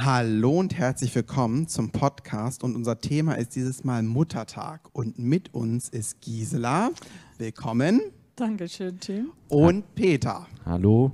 Hallo 0.00 0.60
und 0.60 0.78
herzlich 0.78 1.12
willkommen 1.16 1.66
zum 1.66 1.90
Podcast 1.90 2.62
und 2.62 2.76
unser 2.76 3.00
Thema 3.00 3.34
ist 3.34 3.56
dieses 3.56 3.82
Mal 3.82 4.04
Muttertag 4.04 4.88
und 4.92 5.18
mit 5.18 5.52
uns 5.52 5.88
ist 5.88 6.20
Gisela. 6.20 6.90
Willkommen. 7.36 8.00
Dankeschön, 8.36 9.00
Tim. 9.00 9.32
Und 9.48 9.96
Peter. 9.96 10.46
Hallo. 10.64 11.10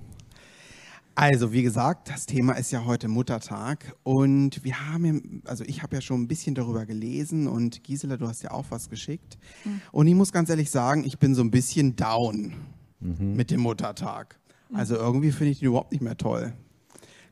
Also, 1.14 1.50
wie 1.50 1.62
gesagt, 1.62 2.10
das 2.10 2.26
Thema 2.26 2.52
ist 2.52 2.72
ja 2.72 2.84
heute 2.84 3.08
Muttertag 3.08 3.96
und 4.02 4.62
wir 4.64 4.78
haben, 4.90 5.42
also 5.46 5.64
ich 5.64 5.82
habe 5.82 5.96
ja 5.96 6.02
schon 6.02 6.20
ein 6.20 6.28
bisschen 6.28 6.54
darüber 6.54 6.84
gelesen 6.84 7.48
und 7.48 7.84
Gisela, 7.84 8.18
du 8.18 8.28
hast 8.28 8.42
ja 8.42 8.50
auch 8.50 8.66
was 8.68 8.90
geschickt. 8.90 9.38
Mhm. 9.64 9.80
Und 9.92 10.08
ich 10.08 10.14
muss 10.14 10.30
ganz 10.30 10.50
ehrlich 10.50 10.70
sagen, 10.70 11.04
ich 11.04 11.18
bin 11.18 11.34
so 11.34 11.40
ein 11.40 11.50
bisschen 11.50 11.96
down 11.96 12.52
mhm. 13.00 13.34
mit 13.34 13.50
dem 13.50 13.62
Muttertag. 13.62 14.38
Also 14.74 14.96
irgendwie 14.96 15.32
finde 15.32 15.52
ich 15.52 15.60
den 15.60 15.68
überhaupt 15.68 15.92
nicht 15.92 16.02
mehr 16.02 16.18
toll. 16.18 16.52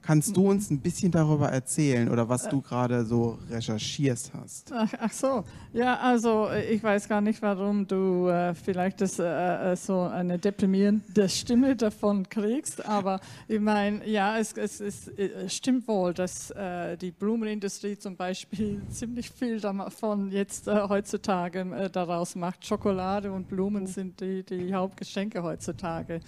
Kannst 0.02 0.36
du 0.36 0.50
uns 0.50 0.68
ein 0.68 0.80
bisschen 0.80 1.12
darüber 1.12 1.48
erzählen 1.48 2.08
oder 2.08 2.28
was 2.28 2.48
du 2.48 2.60
gerade 2.60 3.04
so 3.04 3.38
recherchiert 3.48 4.32
hast? 4.34 4.72
Ach, 4.72 4.92
ach, 4.98 5.12
so, 5.12 5.44
ja, 5.72 5.96
also 5.98 6.48
äh, 6.48 6.74
ich 6.74 6.82
weiß 6.82 7.08
gar 7.08 7.20
nicht, 7.20 7.40
warum 7.40 7.86
du 7.86 8.26
äh, 8.26 8.52
vielleicht 8.52 9.00
das, 9.00 9.20
äh, 9.20 9.72
äh, 9.72 9.76
so 9.76 10.00
eine 10.00 10.40
deprimierende 10.40 11.28
Stimme 11.28 11.76
davon 11.76 12.28
kriegst, 12.28 12.84
aber 12.84 13.20
ich 13.46 13.60
meine, 13.60 14.04
ja, 14.08 14.38
es, 14.38 14.52
es, 14.54 14.80
es, 14.80 15.06
es, 15.06 15.54
stimmt 15.54 15.86
wohl, 15.86 16.12
dass 16.12 16.50
äh, 16.50 16.96
die 16.96 17.12
Blumenindustrie 17.12 17.96
zum 17.96 18.16
Beispiel 18.16 18.82
ziemlich 18.90 19.30
viel 19.30 19.60
davon 19.60 20.32
jetzt 20.32 20.66
äh, 20.66 20.88
heutzutage 20.88 21.90
daraus 21.92 22.34
macht. 22.34 22.66
Schokolade 22.66 23.30
und 23.30 23.48
Blumen 23.48 23.86
sind 23.86 24.20
die, 24.20 24.42
die 24.42 24.74
Hauptgeschenke 24.74 25.42
heutzutage. 25.42 26.20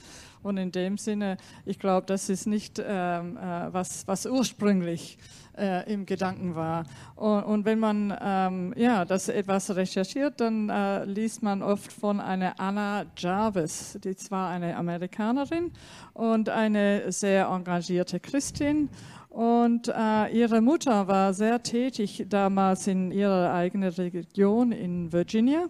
Und 0.44 0.58
in 0.58 0.70
dem 0.70 0.98
Sinne, 0.98 1.38
ich 1.64 1.78
glaube, 1.78 2.06
das 2.06 2.28
ist 2.28 2.46
nicht 2.46 2.78
ähm, 2.78 3.36
äh, 3.36 3.72
was, 3.72 4.06
was 4.06 4.26
ursprünglich 4.26 5.18
äh, 5.56 5.90
im 5.92 6.04
Gedanken 6.06 6.54
war. 6.54 6.84
Und, 7.16 7.42
und 7.44 7.64
wenn 7.64 7.78
man 7.78 8.16
ähm, 8.20 8.74
ja, 8.76 9.04
das 9.04 9.28
etwas 9.28 9.74
recherchiert, 9.74 10.40
dann 10.40 10.68
äh, 10.68 11.04
liest 11.04 11.42
man 11.42 11.62
oft 11.62 11.92
von 11.92 12.20
einer 12.20 12.60
Anna 12.60 13.06
Jarvis, 13.16 13.98
die 14.04 14.16
zwar 14.16 14.50
eine 14.50 14.76
Amerikanerin 14.76 15.72
und 16.12 16.48
eine 16.48 17.10
sehr 17.10 17.46
engagierte 17.46 18.20
Christin. 18.20 18.90
Und 19.30 19.88
äh, 19.88 20.28
ihre 20.28 20.60
Mutter 20.60 21.08
war 21.08 21.34
sehr 21.34 21.60
tätig 21.62 22.26
damals 22.28 22.86
in 22.86 23.10
ihrer 23.10 23.52
eigenen 23.52 23.90
Region 23.90 24.70
in 24.70 25.12
Virginia. 25.12 25.68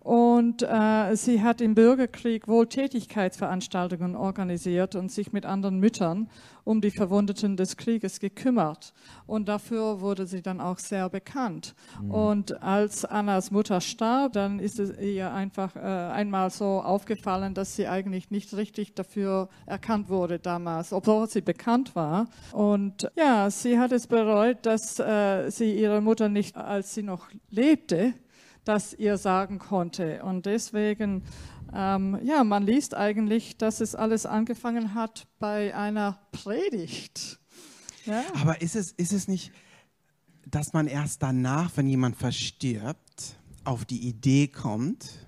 Und 0.00 0.62
äh, 0.62 1.14
sie 1.14 1.42
hat 1.42 1.60
im 1.60 1.74
Bürgerkrieg 1.74 2.48
Wohltätigkeitsveranstaltungen 2.48 4.16
organisiert 4.16 4.94
und 4.94 5.12
sich 5.12 5.32
mit 5.32 5.44
anderen 5.44 5.78
Müttern 5.78 6.30
um 6.64 6.80
die 6.80 6.90
Verwundeten 6.90 7.56
des 7.56 7.76
Krieges 7.76 8.18
gekümmert. 8.18 8.94
Und 9.26 9.48
dafür 9.48 10.00
wurde 10.00 10.26
sie 10.26 10.40
dann 10.40 10.60
auch 10.60 10.78
sehr 10.78 11.10
bekannt. 11.10 11.74
Mhm. 12.02 12.10
Und 12.10 12.62
als 12.62 13.04
Annas 13.04 13.50
Mutter 13.50 13.82
starb, 13.82 14.32
dann 14.32 14.58
ist 14.58 14.78
es 14.78 14.98
ihr 14.98 15.32
einfach 15.34 15.76
äh, 15.76 15.80
einmal 15.80 16.50
so 16.50 16.80
aufgefallen, 16.80 17.52
dass 17.52 17.76
sie 17.76 17.86
eigentlich 17.86 18.30
nicht 18.30 18.54
richtig 18.54 18.94
dafür 18.94 19.50
erkannt 19.66 20.08
wurde 20.08 20.38
damals, 20.38 20.94
obwohl 20.94 21.28
sie 21.28 21.42
bekannt 21.42 21.94
war. 21.94 22.26
Und 22.52 23.10
ja, 23.16 23.50
sie 23.50 23.78
hat 23.78 23.92
es 23.92 24.06
bereut, 24.06 24.58
dass 24.62 24.98
äh, 24.98 25.50
sie 25.50 25.78
ihre 25.78 26.00
Mutter 26.00 26.30
nicht, 26.30 26.56
als 26.56 26.94
sie 26.94 27.02
noch 27.02 27.28
lebte, 27.50 28.14
das 28.70 28.94
ihr 28.94 29.18
sagen 29.18 29.58
konnte. 29.58 30.22
Und 30.22 30.46
deswegen, 30.46 31.24
ähm, 31.74 32.20
ja, 32.22 32.44
man 32.44 32.62
liest 32.62 32.94
eigentlich, 32.94 33.58
dass 33.58 33.80
es 33.80 33.96
alles 33.96 34.26
angefangen 34.26 34.94
hat 34.94 35.26
bei 35.40 35.74
einer 35.74 36.20
Predigt. 36.30 37.40
Ja? 38.06 38.22
Aber 38.40 38.62
ist 38.62 38.76
es, 38.76 38.92
ist 38.92 39.12
es 39.12 39.26
nicht, 39.26 39.50
dass 40.46 40.72
man 40.72 40.86
erst 40.86 41.20
danach, 41.24 41.72
wenn 41.76 41.88
jemand 41.88 42.14
verstirbt, 42.14 43.36
auf 43.64 43.84
die 43.84 44.08
Idee 44.08 44.46
kommt, 44.46 45.26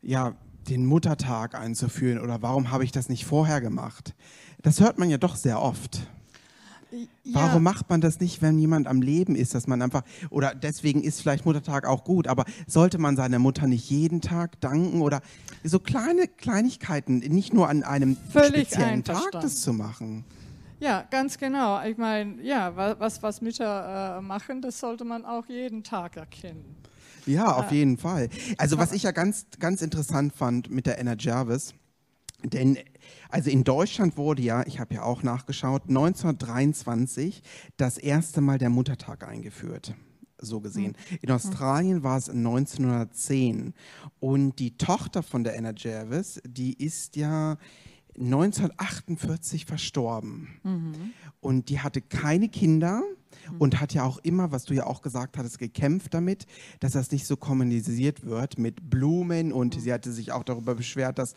ja, 0.00 0.36
den 0.70 0.86
Muttertag 0.86 1.54
einzuführen 1.54 2.18
oder 2.18 2.40
warum 2.40 2.70
habe 2.70 2.84
ich 2.84 2.92
das 2.92 3.10
nicht 3.10 3.26
vorher 3.26 3.60
gemacht? 3.60 4.14
Das 4.62 4.80
hört 4.80 4.98
man 4.98 5.10
ja 5.10 5.18
doch 5.18 5.36
sehr 5.36 5.60
oft. 5.60 6.08
Ja. 6.90 7.06
Warum 7.34 7.62
macht 7.62 7.90
man 7.90 8.00
das 8.00 8.18
nicht, 8.20 8.40
wenn 8.40 8.58
jemand 8.58 8.86
am 8.86 9.02
Leben 9.02 9.36
ist, 9.36 9.54
dass 9.54 9.66
man 9.66 9.82
einfach, 9.82 10.02
oder 10.30 10.54
deswegen 10.54 11.02
ist 11.02 11.20
vielleicht 11.20 11.44
Muttertag 11.44 11.86
auch 11.86 12.04
gut, 12.04 12.26
aber 12.26 12.44
sollte 12.66 12.98
man 12.98 13.16
seiner 13.16 13.38
Mutter 13.38 13.66
nicht 13.66 13.90
jeden 13.90 14.20
Tag 14.20 14.60
danken 14.60 15.02
oder 15.02 15.20
so 15.64 15.80
kleine 15.80 16.26
Kleinigkeiten, 16.26 17.18
nicht 17.18 17.52
nur 17.52 17.68
an 17.68 17.82
einem 17.82 18.16
Völlig 18.30 18.68
speziellen 18.68 19.04
Tag 19.04 19.32
das 19.32 19.60
zu 19.60 19.72
machen? 19.72 20.24
Ja, 20.80 21.04
ganz 21.10 21.38
genau. 21.38 21.82
Ich 21.84 21.98
meine, 21.98 22.40
ja, 22.42 22.74
was, 22.76 23.22
was 23.22 23.40
Mütter 23.40 24.18
äh, 24.18 24.20
machen, 24.22 24.62
das 24.62 24.78
sollte 24.78 25.04
man 25.04 25.24
auch 25.24 25.46
jeden 25.46 25.82
Tag 25.82 26.16
erkennen. 26.16 26.76
Ja, 27.26 27.56
auf 27.56 27.70
äh, 27.70 27.76
jeden 27.76 27.98
Fall. 27.98 28.28
Also 28.56 28.78
was 28.78 28.92
ich 28.92 29.02
ja 29.02 29.10
ganz, 29.10 29.46
ganz 29.58 29.82
interessant 29.82 30.32
fand 30.34 30.70
mit 30.70 30.86
der 30.86 30.98
Anna 30.98 31.16
Jarvis, 31.18 31.74
denn 32.44 32.78
also 33.30 33.50
in 33.50 33.64
Deutschland 33.64 34.16
wurde 34.16 34.42
ja, 34.42 34.66
ich 34.66 34.78
habe 34.80 34.94
ja 34.94 35.02
auch 35.02 35.22
nachgeschaut, 35.22 35.82
1923 35.88 37.42
das 37.76 37.98
erste 37.98 38.40
Mal 38.40 38.58
der 38.58 38.70
Muttertag 38.70 39.26
eingeführt 39.26 39.94
so 40.40 40.60
gesehen. 40.60 40.96
Hm. 41.08 41.18
In 41.22 41.30
Australien 41.30 42.02
war 42.02 42.16
es 42.16 42.28
1910 42.28 43.74
und 44.20 44.58
die 44.58 44.76
Tochter 44.76 45.22
von 45.22 45.44
der 45.44 45.56
Anna 45.56 45.72
Jarvis, 45.76 46.40
die 46.46 46.74
ist 46.74 47.16
ja 47.16 47.58
1948 48.18 49.64
verstorben 49.64 50.48
mhm. 50.64 51.12
und 51.40 51.68
die 51.68 51.80
hatte 51.80 52.00
keine 52.00 52.48
Kinder 52.48 53.02
hm. 53.46 53.56
und 53.58 53.80
hat 53.80 53.94
ja 53.94 54.02
auch 54.02 54.18
immer, 54.18 54.50
was 54.50 54.64
du 54.64 54.74
ja 54.74 54.86
auch 54.86 55.02
gesagt 55.02 55.38
hattest, 55.38 55.58
gekämpft 55.58 56.14
damit, 56.14 56.46
dass 56.80 56.92
das 56.92 57.12
nicht 57.12 57.26
so 57.26 57.36
kommunisiert 57.36 58.24
wird 58.24 58.58
mit 58.58 58.90
Blumen 58.90 59.52
und 59.52 59.76
mhm. 59.76 59.80
sie 59.80 59.92
hatte 59.92 60.12
sich 60.12 60.32
auch 60.32 60.42
darüber 60.42 60.74
beschwert, 60.74 61.18
dass 61.18 61.34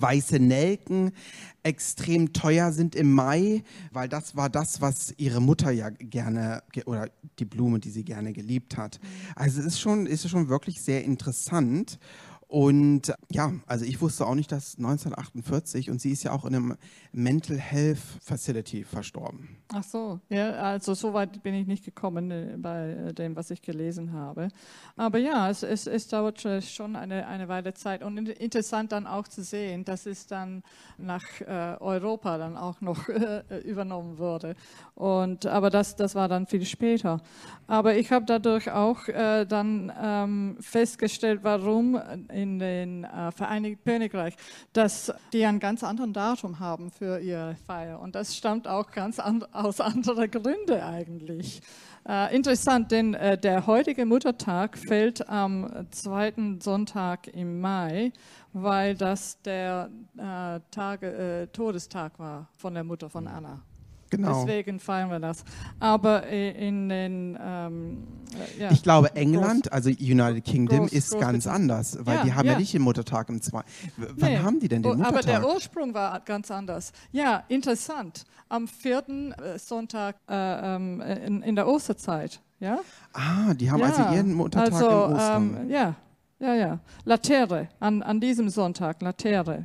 weiße 0.00 0.38
Nelken 0.38 1.12
extrem 1.62 2.32
teuer 2.32 2.72
sind 2.72 2.94
im 2.94 3.12
Mai, 3.12 3.62
weil 3.90 4.08
das 4.08 4.36
war 4.36 4.50
das, 4.50 4.80
was 4.80 5.14
ihre 5.16 5.40
Mutter 5.40 5.70
ja 5.70 5.88
gerne 5.90 6.62
oder 6.84 7.08
die 7.38 7.46
Blume, 7.46 7.80
die 7.80 7.90
sie 7.90 8.04
gerne 8.04 8.32
geliebt 8.32 8.76
hat. 8.76 9.00
Also 9.34 9.60
es 9.60 9.66
ist 9.66 9.80
schon, 9.80 10.06
ist 10.06 10.28
schon 10.28 10.48
wirklich 10.48 10.82
sehr 10.82 11.04
interessant. 11.04 11.98
Und 12.48 13.12
ja, 13.30 13.52
also 13.66 13.84
ich 13.84 14.00
wusste 14.00 14.26
auch 14.26 14.34
nicht, 14.34 14.52
dass 14.52 14.76
1948 14.76 15.90
und 15.90 16.00
sie 16.00 16.10
ist 16.10 16.22
ja 16.24 16.32
auch 16.32 16.44
in 16.44 16.54
einem 16.54 16.76
Mental 17.12 17.58
Health 17.58 17.98
Facility 18.22 18.84
verstorben. 18.84 19.56
Ach 19.72 19.82
so, 19.82 20.20
ja, 20.28 20.50
also 20.50 20.94
so 20.94 21.14
weit 21.14 21.42
bin 21.42 21.54
ich 21.54 21.66
nicht 21.66 21.84
gekommen 21.84 22.30
äh, 22.30 22.56
bei 22.58 22.90
äh, 22.90 23.14
dem, 23.14 23.34
was 23.34 23.50
ich 23.50 23.62
gelesen 23.62 24.12
habe. 24.12 24.48
Aber 24.96 25.18
ja, 25.18 25.50
es, 25.50 25.62
es, 25.62 25.86
es 25.86 26.06
dauert 26.08 26.40
schon 26.62 26.96
eine, 26.96 27.26
eine 27.26 27.48
Weile 27.48 27.74
Zeit 27.74 28.02
und 28.02 28.28
interessant 28.28 28.92
dann 28.92 29.06
auch 29.06 29.26
zu 29.26 29.42
sehen, 29.42 29.84
dass 29.84 30.06
es 30.06 30.26
dann 30.26 30.62
nach 30.98 31.24
äh, 31.40 31.76
Europa 31.80 32.38
dann 32.38 32.56
auch 32.56 32.80
noch 32.80 33.08
übernommen 33.64 34.18
wurde. 34.18 34.54
Und, 34.94 35.46
aber 35.46 35.70
das, 35.70 35.96
das 35.96 36.14
war 36.14 36.28
dann 36.28 36.46
viel 36.46 36.64
später. 36.64 37.20
Aber 37.66 37.96
ich 37.96 38.12
habe 38.12 38.26
dadurch 38.26 38.70
auch 38.70 39.00
dann 39.06 39.92
ähm, 40.00 40.56
festgestellt, 40.60 41.40
warum 41.42 41.98
in 42.34 42.58
den 42.58 43.04
äh, 43.04 43.32
Vereinigten 43.32 43.84
Königreich, 43.84 44.34
dass 44.72 45.12
die 45.32 45.44
einen 45.44 45.60
ganz 45.60 45.82
anderen 45.82 46.12
Datum 46.12 46.58
haben 46.58 46.90
für 46.90 47.20
ihre 47.20 47.56
Feier. 47.66 48.00
Und 48.00 48.14
das 48.14 48.36
stammt 48.36 48.66
auch 48.68 48.90
ganz 48.90 49.18
an, 49.18 49.44
aus 49.52 49.80
anderen 49.80 50.30
Gründen 50.30 50.80
eigentlich. 50.80 51.62
Äh, 52.06 52.36
interessant, 52.36 52.90
denn 52.90 53.14
äh, 53.14 53.38
der 53.38 53.66
heutige 53.66 54.04
Muttertag 54.04 54.76
fällt 54.76 55.26
am 55.28 55.86
zweiten 55.90 56.60
Sonntag 56.60 57.28
im 57.28 57.60
Mai, 57.60 58.12
weil 58.52 58.94
das 58.94 59.40
der 59.42 59.90
äh, 60.18 60.60
Tage, 60.70 61.06
äh, 61.06 61.46
Todestag 61.46 62.18
war 62.18 62.48
von 62.56 62.74
der 62.74 62.84
Mutter 62.84 63.08
von 63.08 63.26
Anna. 63.26 63.62
Genau. 64.16 64.44
Deswegen 64.44 64.80
feiern 64.80 65.10
wir 65.10 65.20
das. 65.20 65.44
Aber 65.80 66.26
in 66.26 66.88
den. 66.88 67.38
Ähm, 67.40 68.06
äh, 68.34 68.62
ja. 68.62 68.72
Ich 68.72 68.82
glaube, 68.82 69.14
England, 69.14 69.72
also 69.72 69.90
United 69.90 70.44
Kingdom, 70.44 70.80
Groß, 70.80 70.92
ist 70.92 71.18
ganz 71.18 71.46
anders, 71.46 71.98
weil 72.00 72.16
ja, 72.16 72.24
die 72.24 72.32
haben 72.32 72.46
ja. 72.46 72.52
ja. 72.52 72.58
nicht 72.58 72.72
den 72.72 72.82
Muttertag 72.82 73.28
im 73.28 73.40
Zwei. 73.40 73.62
Wann 73.96 74.30
nee. 74.30 74.38
haben 74.38 74.60
die 74.60 74.68
denn 74.68 74.82
den 74.82 74.92
oh, 74.92 74.94
Muttertag? 74.96 75.12
Aber 75.14 75.22
der 75.22 75.54
Ursprung 75.54 75.94
war 75.94 76.20
ganz 76.20 76.50
anders. 76.50 76.92
Ja, 77.12 77.44
interessant. 77.48 78.24
Am 78.48 78.68
vierten 78.68 79.32
äh, 79.32 79.58
Sonntag 79.58 80.16
äh, 80.28 80.34
ähm, 80.74 81.00
in, 81.00 81.42
in, 81.42 81.56
der 81.56 81.66
Osterzeit. 81.66 82.40
Ja? 82.60 82.78
Ah, 83.12 83.54
die 83.54 83.70
haben 83.70 83.82
also 83.82 84.02
ihren 84.14 84.34
Muttertag 84.34 84.72
also, 84.72 84.86
im 84.86 85.12
Ostern. 85.14 85.56
Ähm, 85.62 85.70
ja, 85.70 85.94
ja, 86.38 86.54
ja. 86.54 86.78
Latere, 87.04 87.68
an, 87.80 88.02
an 88.02 88.20
diesem 88.20 88.48
Sonntag, 88.48 89.02
Latere. 89.02 89.64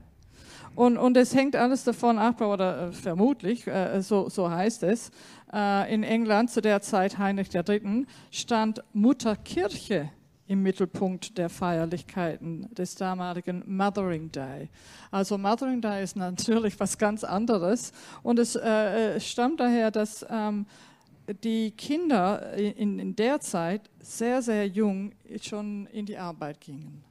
Und, 0.80 0.98
und 0.98 1.18
es 1.18 1.36
hängt 1.36 1.58
alles 1.58 1.84
davon 1.84 2.18
ab, 2.18 2.40
oder 2.40 2.88
äh, 2.88 2.92
vermutlich, 2.94 3.68
äh, 3.68 4.02
so, 4.02 4.30
so 4.30 4.50
heißt 4.50 4.84
es, 4.84 5.12
äh, 5.52 5.94
in 5.94 6.04
England 6.04 6.52
zu 6.52 6.62
der 6.62 6.82
Zeit 6.82 7.18
Heinrich 7.18 7.54
III. 7.54 8.06
stand 8.32 8.82
Mutterkirche 8.94 10.10
im 10.48 10.64
Mittelpunkt 10.64 11.38
der 11.38 11.50
Feierlichkeiten 11.50 12.74
des 12.74 12.96
damaligen 12.96 13.62
Mothering 13.68 14.32
Day. 14.32 14.70
Also 15.12 15.38
Mothering 15.38 15.82
Day 15.82 16.02
ist 16.02 16.16
natürlich 16.16 16.80
was 16.80 16.98
ganz 16.98 17.26
anderes 17.26 17.92
und 18.24 18.40
es 18.40 18.56
äh, 18.56 19.20
stammt 19.20 19.60
daher, 19.60 19.92
dass 19.92 20.26
ähm, 20.30 20.66
die 21.44 21.72
Kinder 21.72 22.54
in, 22.54 23.00
in 23.00 23.16
der 23.18 23.42
Zeit 23.42 23.90
sehr, 24.00 24.42
sehr 24.42 24.66
jung 24.66 25.12
schon 25.42 25.88
in 25.88 26.06
die 26.06 26.18
Arbeit 26.18 26.62
gingen 26.62 27.04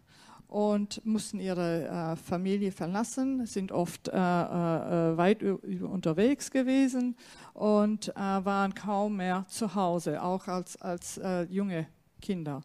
und 0.48 1.04
mussten 1.04 1.40
ihre 1.40 1.86
äh, 1.86 2.16
Familie 2.16 2.72
verlassen, 2.72 3.44
sind 3.46 3.70
oft 3.70 4.08
äh, 4.08 4.12
äh, 4.12 5.16
weit 5.16 5.42
unterwegs 5.42 6.50
gewesen 6.50 7.16
und 7.52 8.08
äh, 8.08 8.14
waren 8.16 8.74
kaum 8.74 9.16
mehr 9.16 9.44
zu 9.48 9.74
Hause, 9.74 10.22
auch 10.22 10.48
als, 10.48 10.80
als 10.80 11.18
äh, 11.18 11.42
junge 11.44 11.86
Kinder. 12.22 12.62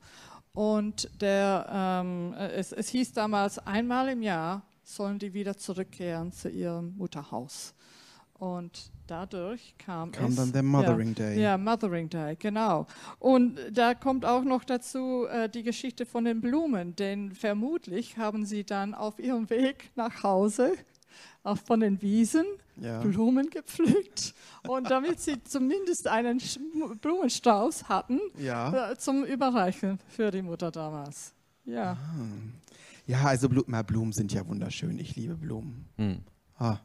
Und 0.53 1.09
der, 1.19 1.68
ähm, 1.69 2.33
es, 2.33 2.71
es 2.71 2.89
hieß 2.89 3.13
damals, 3.13 3.59
einmal 3.59 4.09
im 4.09 4.21
Jahr 4.21 4.63
sollen 4.83 5.19
die 5.19 5.33
wieder 5.33 5.57
zurückkehren 5.57 6.31
zu 6.31 6.50
ihrem 6.50 6.95
Mutterhaus. 6.97 7.74
Und 8.44 8.92
dadurch 9.07 9.74
kam, 9.78 10.12
kam 10.12 10.31
es, 10.31 10.36
dann 10.36 10.51
der 10.51 10.63
Mothering 10.63 11.10
ja, 11.10 11.13
Day. 11.13 11.42
Ja, 11.42 11.57
Mothering 11.57 12.10
Day, 12.10 12.36
genau. 12.36 12.88
Und 13.19 13.57
da 13.72 13.94
kommt 13.94 14.25
auch 14.25 14.44
noch 14.44 14.66
dazu 14.66 15.25
äh, 15.28 15.48
die 15.48 15.63
Geschichte 15.63 16.06
von 16.06 16.25
den 16.25 16.42
Blumen, 16.42 16.94
denn 16.94 17.31
vermutlich 17.31 18.18
haben 18.18 18.45
sie 18.45 18.66
dann 18.66 18.94
auf 18.94 19.18
ihrem 19.18 19.50
Weg 19.50 19.92
nach 19.95 20.24
Hause 20.24 20.74
auch 21.44 21.57
von 21.57 21.80
den 21.80 22.01
Wiesen 22.01 22.44
ja. 22.75 23.00
Blumen 23.00 23.50
gepflückt 23.50 24.34
und 24.68 24.89
damit 24.92 25.22
sie 25.22 25.42
zumindest 25.46 26.10
einen 26.10 26.42
Blumenstrauß 27.00 27.88
hatten 27.88 28.19
ja. 28.38 28.92
äh, 28.92 28.98
zum 28.98 29.24
Überreichen 29.24 30.00
für 30.10 30.31
die 30.31 30.42
Mutter 30.42 30.69
damals. 30.69 31.34
Ja. 31.63 31.94
Ah. 31.94 32.28
Ja, 33.06 33.24
also 33.24 33.48
Blumen 33.48 34.12
sind 34.12 34.34
ja 34.34 34.46
wunderschön. 34.46 35.00
Ich 35.00 35.16
liebe 35.16 35.36
Blumen. 35.36 35.86
Hm. 35.96 36.24
Ah. 36.57 36.80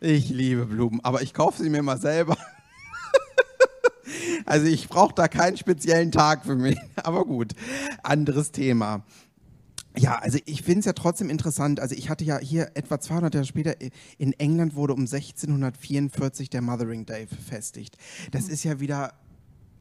Ich 0.00 0.30
liebe 0.30 0.64
Blumen, 0.64 1.00
aber 1.02 1.20
ich 1.20 1.34
kaufe 1.34 1.62
sie 1.62 1.68
mir 1.68 1.82
mal 1.82 2.00
selber. 2.00 2.36
also 4.46 4.66
ich 4.66 4.88
brauche 4.88 5.14
da 5.14 5.28
keinen 5.28 5.58
speziellen 5.58 6.10
Tag 6.10 6.46
für 6.46 6.56
mich. 6.56 6.78
Aber 6.96 7.26
gut, 7.26 7.52
anderes 8.02 8.50
Thema. 8.50 9.04
Ja, 9.98 10.18
also 10.18 10.38
ich 10.46 10.62
finde 10.62 10.80
es 10.80 10.84
ja 10.86 10.94
trotzdem 10.94 11.28
interessant. 11.28 11.80
Also 11.80 11.94
ich 11.94 12.08
hatte 12.08 12.24
ja 12.24 12.38
hier 12.38 12.70
etwa 12.74 12.98
200 12.98 13.34
Jahre 13.34 13.46
später, 13.46 13.74
in 14.16 14.32
England 14.34 14.74
wurde 14.74 14.94
um 14.94 15.00
1644 15.00 16.48
der 16.48 16.62
Mothering 16.62 17.04
Day 17.04 17.26
verfestigt. 17.26 17.98
Das 18.30 18.46
mhm. 18.46 18.52
ist 18.52 18.64
ja 18.64 18.80
wieder 18.80 19.12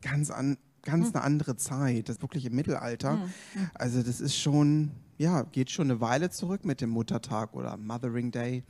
ganz, 0.01 0.31
an, 0.31 0.57
ganz 0.81 1.10
mhm. 1.10 1.16
eine 1.16 1.24
andere 1.24 1.56
Zeit. 1.56 2.10
Das 2.10 2.18
ist 2.18 2.21
wirklich 2.21 2.45
im 2.45 2.56
Mittelalter. 2.56 3.18
Mhm. 3.18 3.69
Also 3.75 4.04
das 4.04 4.19
ist 4.19 4.36
schon, 4.36 4.92
ja, 5.18 5.44
geht 5.44 5.69
schon 5.69 5.89
eine 5.89 6.01
Weile 6.01 6.30
zurück 6.30 6.66
mit 6.66 6.81
dem 6.81 6.89
Muttertag 6.89 7.54
oder 7.54 7.77
Mothering 7.77 8.31
Day 8.31 8.63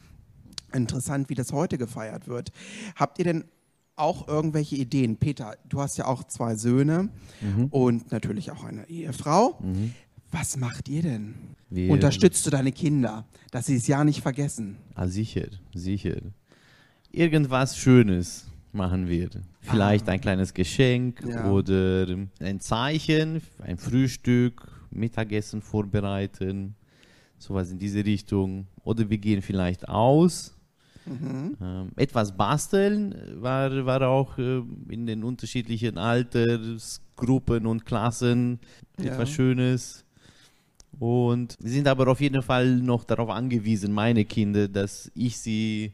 interessant, 0.73 1.29
wie 1.29 1.35
das 1.35 1.51
heute 1.51 1.77
gefeiert 1.77 2.27
wird. 2.27 2.51
Habt 2.95 3.19
ihr 3.19 3.25
denn 3.25 3.45
auch 3.95 4.27
irgendwelche 4.27 4.75
Ideen? 4.75 5.17
Peter, 5.17 5.55
du 5.67 5.81
hast 5.81 5.97
ja 5.97 6.05
auch 6.05 6.23
zwei 6.23 6.55
Söhne 6.55 7.09
mhm. 7.41 7.65
und 7.65 8.11
natürlich 8.11 8.51
auch 8.51 8.63
eine 8.63 8.89
Ehefrau. 8.89 9.59
Mhm. 9.61 9.93
Was 10.31 10.57
macht 10.57 10.87
ihr 10.89 11.01
denn? 11.01 11.33
Wir 11.69 11.91
Unterstützt 11.91 12.45
du 12.45 12.49
deine 12.49 12.71
Kinder, 12.71 13.25
dass 13.51 13.65
sie 13.65 13.75
es 13.75 13.87
ja 13.87 14.03
nicht 14.03 14.21
vergessen? 14.21 14.77
Ah, 14.95 15.07
sicher, 15.07 15.47
sicher. 15.73 16.17
Irgendwas 17.11 17.77
Schönes 17.77 18.47
machen 18.71 19.07
wir. 19.07 19.29
Vielleicht 19.61 20.07
ah. 20.07 20.13
ein 20.13 20.21
kleines 20.21 20.53
Geschenk 20.53 21.23
ja. 21.27 21.49
oder 21.49 22.07
ein 22.39 22.59
Zeichen, 22.59 23.41
ein 23.59 23.77
Frühstück, 23.77 24.67
Mittagessen 24.91 25.61
vorbereiten, 25.61 26.75
sowas 27.37 27.71
in 27.71 27.79
diese 27.79 28.05
Richtung. 28.05 28.67
Oder 28.83 29.09
wir 29.09 29.17
gehen 29.17 29.41
vielleicht 29.41 29.87
aus 29.87 30.55
Mhm. 31.09 31.57
Ähm, 31.61 31.91
etwas 31.95 32.35
basteln 32.35 33.15
war, 33.35 33.85
war 33.85 34.01
auch 34.07 34.37
äh, 34.37 34.61
in 34.89 35.05
den 35.07 35.23
unterschiedlichen 35.23 35.97
Altersgruppen 35.97 37.65
und 37.65 37.85
Klassen 37.85 38.59
ja. 38.99 39.11
etwas 39.11 39.29
Schönes. 39.31 40.05
Und 40.99 41.55
wir 41.59 41.71
sind 41.71 41.87
aber 41.87 42.07
auf 42.07 42.21
jeden 42.21 42.41
Fall 42.41 42.75
noch 42.75 43.03
darauf 43.05 43.29
angewiesen, 43.29 43.91
meine 43.91 44.25
Kinder, 44.25 44.67
dass 44.67 45.11
ich 45.15 45.37
sie 45.37 45.93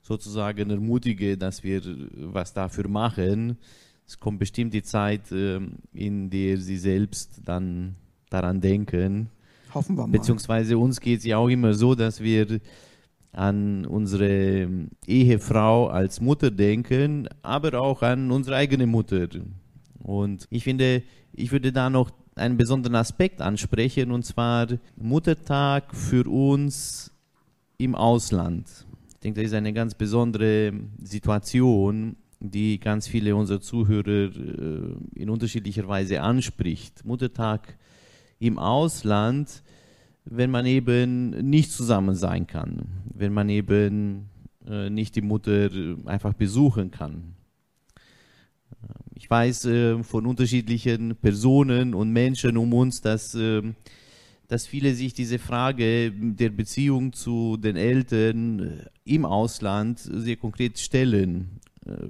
sozusagen 0.00 0.70
ermutige, 0.70 1.36
dass 1.36 1.62
wir 1.62 1.82
was 2.14 2.52
dafür 2.52 2.88
machen. 2.88 3.58
Es 4.06 4.18
kommt 4.18 4.38
bestimmt 4.38 4.72
die 4.74 4.82
Zeit, 4.82 5.32
äh, 5.32 5.60
in 5.92 6.30
der 6.30 6.58
sie 6.58 6.76
selbst 6.76 7.40
dann 7.44 7.96
daran 8.30 8.60
denken. 8.60 9.28
Hoffen 9.72 9.96
wir 9.96 10.06
mal. 10.06 10.12
Beziehungsweise 10.12 10.78
uns 10.78 11.00
geht 11.00 11.20
es 11.20 11.24
ja 11.24 11.38
auch 11.38 11.48
immer 11.48 11.74
so, 11.74 11.94
dass 11.94 12.20
wir 12.20 12.60
an 13.34 13.84
unsere 13.86 14.68
Ehefrau 15.06 15.88
als 15.88 16.20
Mutter 16.20 16.50
denken, 16.50 17.28
aber 17.42 17.80
auch 17.80 18.02
an 18.02 18.30
unsere 18.30 18.56
eigene 18.56 18.86
Mutter. 18.86 19.28
Und 20.02 20.46
ich 20.50 20.64
finde, 20.64 21.02
ich 21.32 21.50
würde 21.50 21.72
da 21.72 21.90
noch 21.90 22.10
einen 22.36 22.56
besonderen 22.56 22.96
Aspekt 22.96 23.40
ansprechen, 23.40 24.10
und 24.10 24.24
zwar 24.24 24.68
Muttertag 24.96 25.94
für 25.94 26.28
uns 26.28 27.12
im 27.78 27.94
Ausland. 27.94 28.68
Ich 29.14 29.20
denke, 29.20 29.40
das 29.40 29.50
ist 29.50 29.56
eine 29.56 29.72
ganz 29.72 29.94
besondere 29.94 30.72
Situation, 31.02 32.16
die 32.40 32.78
ganz 32.78 33.08
viele 33.08 33.34
unserer 33.34 33.60
Zuhörer 33.60 34.30
äh, 34.36 34.96
in 35.14 35.30
unterschiedlicher 35.30 35.88
Weise 35.88 36.20
anspricht. 36.20 37.04
Muttertag 37.04 37.76
im 38.38 38.58
Ausland 38.58 39.62
wenn 40.24 40.50
man 40.50 40.66
eben 40.66 41.30
nicht 41.48 41.70
zusammen 41.72 42.14
sein 42.14 42.46
kann, 42.46 42.86
wenn 43.14 43.32
man 43.32 43.48
eben 43.48 44.28
äh, 44.66 44.88
nicht 44.90 45.16
die 45.16 45.22
Mutter 45.22 45.70
einfach 46.06 46.32
besuchen 46.32 46.90
kann. 46.90 47.34
Äh, 48.82 48.86
ich 49.14 49.28
weiß 49.28 49.66
äh, 49.66 50.02
von 50.02 50.26
unterschiedlichen 50.26 51.16
Personen 51.16 51.94
und 51.94 52.10
Menschen 52.10 52.56
um 52.56 52.72
uns, 52.72 53.00
dass, 53.00 53.34
äh, 53.34 53.62
dass 54.48 54.66
viele 54.66 54.94
sich 54.94 55.12
diese 55.12 55.38
Frage 55.38 56.10
der 56.10 56.50
Beziehung 56.50 57.12
zu 57.12 57.56
den 57.58 57.76
Eltern 57.76 58.60
äh, 58.60 58.70
im 59.04 59.26
Ausland 59.26 59.98
sehr 59.98 60.36
konkret 60.36 60.78
stellen. 60.78 61.60
Äh, 61.86 62.08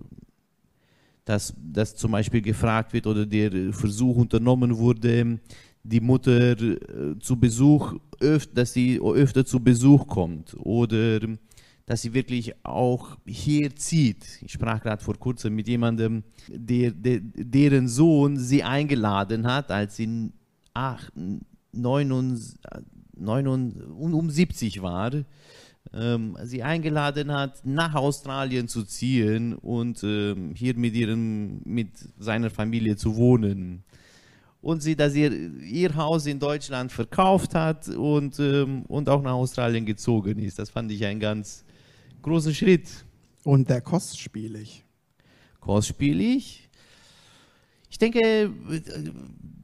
dass, 1.25 1.55
dass 1.57 1.97
zum 1.97 2.13
Beispiel 2.13 2.43
gefragt 2.43 2.93
wird 2.93 3.07
oder 3.07 3.25
der 3.25 3.73
Versuch 3.73 4.17
unternommen 4.17 4.77
wurde, 4.77 5.41
die 5.85 6.01
Mutter 6.01 6.61
äh, 6.61 7.19
zu 7.21 7.37
Besuch, 7.37 7.95
dass 8.55 8.73
sie 8.73 9.01
öfter 9.01 9.45
zu 9.45 9.61
Besuch 9.61 10.07
kommt 10.07 10.57
oder 10.59 11.21
dass 11.87 12.01
sie 12.01 12.15
wirklich 12.15 12.55
auch 12.65 13.19
hier 13.27 13.77
zieht. 13.77 14.25
Ich 14.41 14.53
sprach 14.53 14.83
gerade 14.83 15.05
vor 15.05 15.19
kurzem 15.19 15.55
mit 15.55 15.69
jemandem, 15.69 16.25
der, 16.49 16.91
der, 16.91 17.21
deren 17.21 17.89
Sohn 17.89 18.39
sie 18.39 18.63
eingeladen 18.63 19.47
hat, 19.47 19.71
als 19.71 19.97
sie 19.97 20.33
ach, 20.73 21.11
79, 21.73 22.59
79 23.17 24.83
war, 24.83 25.13
ähm, 25.93 26.37
sie 26.45 26.63
eingeladen 26.63 27.31
hat, 27.31 27.65
nach 27.67 27.95
Australien 27.95 28.69
zu 28.69 28.85
ziehen 28.85 29.55
und 29.55 30.03
ähm, 30.03 30.55
hier 30.55 30.77
mit, 30.77 30.95
ihrem, 30.95 31.61
mit 31.65 31.91
seiner 32.19 32.49
Familie 32.49 32.97
zu 32.97 33.17
wohnen 33.17 33.85
und 34.65 34.83
sie, 34.83 34.97
dass 34.97 35.15
ihr 35.15 35.31
ihr 35.61 35.95
Haus 35.95 36.25
in 36.25 36.39
Deutschland 36.39 36.91
verkauft 36.91 37.55
hat 37.55 37.87
und, 37.89 38.39
ähm, 38.39 38.83
und 38.89 39.11
auch 39.11 39.21
nach 39.21 39.35
Australien 39.35 39.85
gezogen 39.85 40.39
ist. 40.39 40.59
Das 40.59 40.71
fand 40.71 40.91
ich 40.91 41.05
einen 41.05 41.21
ganz 41.21 41.65
großen 42.23 42.55
Schritt. 42.55 42.89
Und 43.43 43.69
der 43.69 43.83
kostspielig. 43.83 44.83
Kostspielig? 45.61 46.71
Ich 47.91 47.99
denke, 47.99 48.51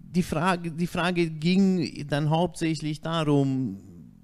die 0.02 0.22
Frage, 0.22 0.70
die 0.70 0.86
Frage 0.86 1.30
ging 1.30 2.06
dann 2.06 2.28
hauptsächlich 2.28 3.00
darum, 3.00 3.78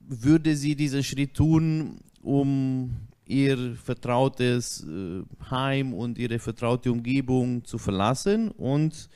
würde 0.06 0.54
sie 0.54 0.76
diesen 0.76 1.02
Schritt 1.02 1.33
tun, 1.33 2.00
um 2.21 2.90
ihr 3.25 3.76
vertrautes 3.83 4.85
äh, 4.87 5.23
Heim 5.50 5.95
und 5.95 6.18
ihre 6.18 6.38
vertraute 6.38 6.92
Umgebung 6.92 7.64
zu 7.64 7.78
verlassen 7.78 8.50
und 8.50 9.09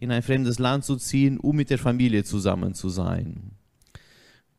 in 0.00 0.10
ein 0.10 0.22
fremdes 0.22 0.58
Land 0.58 0.84
zu 0.84 0.96
ziehen, 0.96 1.38
um 1.38 1.56
mit 1.56 1.70
der 1.70 1.78
Familie 1.78 2.24
zusammen 2.24 2.74
zu 2.74 2.88
sein. 2.88 3.52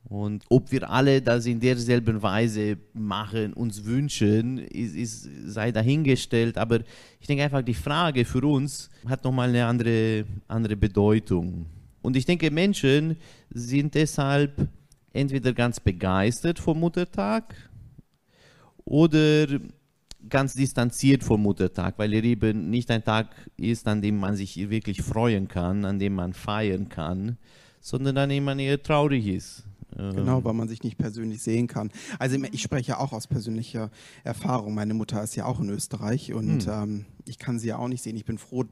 Und 0.04 0.44
ob 0.50 0.72
wir 0.72 0.90
alle 0.90 1.22
das 1.22 1.46
in 1.46 1.60
derselben 1.60 2.22
Weise 2.22 2.78
machen, 2.94 3.54
uns 3.54 3.86
wünschen, 3.86 4.58
ist, 4.58 4.96
ist, 4.96 5.30
sei 5.46 5.72
dahingestellt. 5.72 6.58
Aber 6.58 6.80
ich 7.20 7.28
denke 7.28 7.44
einfach, 7.44 7.62
die 7.62 7.76
Frage 7.76 8.26
für 8.26 8.44
uns 8.44 8.90
hat 9.08 9.24
nochmal 9.24 9.50
eine 9.50 9.66
andere, 9.66 10.26
andere 10.48 10.76
Bedeutung. 10.76 11.68
Und 12.02 12.16
ich 12.16 12.26
denke, 12.26 12.50
Menschen 12.50 13.18
sind 13.52 13.94
deshalb 13.94 14.68
entweder 15.14 15.54
ganz 15.54 15.80
begeistert 15.80 16.58
vom 16.58 16.80
Muttertag 16.80 17.54
oder 18.86 19.60
ganz 20.28 20.54
distanziert 20.54 21.24
vom 21.24 21.42
Muttertag, 21.44 21.98
weil 21.98 22.14
er 22.14 22.24
eben 22.24 22.70
nicht 22.70 22.92
ein 22.92 23.04
Tag 23.04 23.28
ist, 23.58 23.88
an 23.88 24.02
dem 24.02 24.18
man 24.18 24.36
sich 24.36 24.70
wirklich 24.70 25.02
freuen 25.02 25.48
kann, 25.48 25.86
an 25.86 26.00
dem 26.00 26.16
man 26.16 26.34
feiern 26.34 26.90
kann, 26.90 27.38
sondern 27.80 28.16
dann 28.16 28.32
jemand 28.32 28.60
eher 28.60 28.82
traurig 28.82 29.28
ist. 29.28 29.64
Ähm, 29.98 30.16
genau, 30.16 30.44
weil 30.44 30.54
man 30.54 30.68
sich 30.68 30.84
nicht 30.84 30.98
persönlich 30.98 31.42
sehen 31.42 31.68
kann. 31.68 31.92
Also 32.20 32.38
ich 32.52 32.62
spreche 32.62 33.00
auch 33.00 33.14
aus 33.14 33.28
persönlicher 33.28 33.90
Erfahrung. 34.24 34.76
Meine 34.76 34.94
Mutter 34.94 35.24
ist 35.24 35.36
ja 35.36 35.46
auch 35.46 35.60
in 35.60 35.70
Österreich 35.70 36.34
und 36.34 36.66
hm. 36.66 36.72
ähm, 36.72 37.06
ich 37.26 37.40
kann 37.40 37.60
sie 37.60 37.70
ja 37.70 37.78
auch 37.78 37.88
nicht 37.88 38.04
sehen. 38.04 38.16
Ich 38.16 38.26
bin 38.26 38.38
froh 38.38 38.66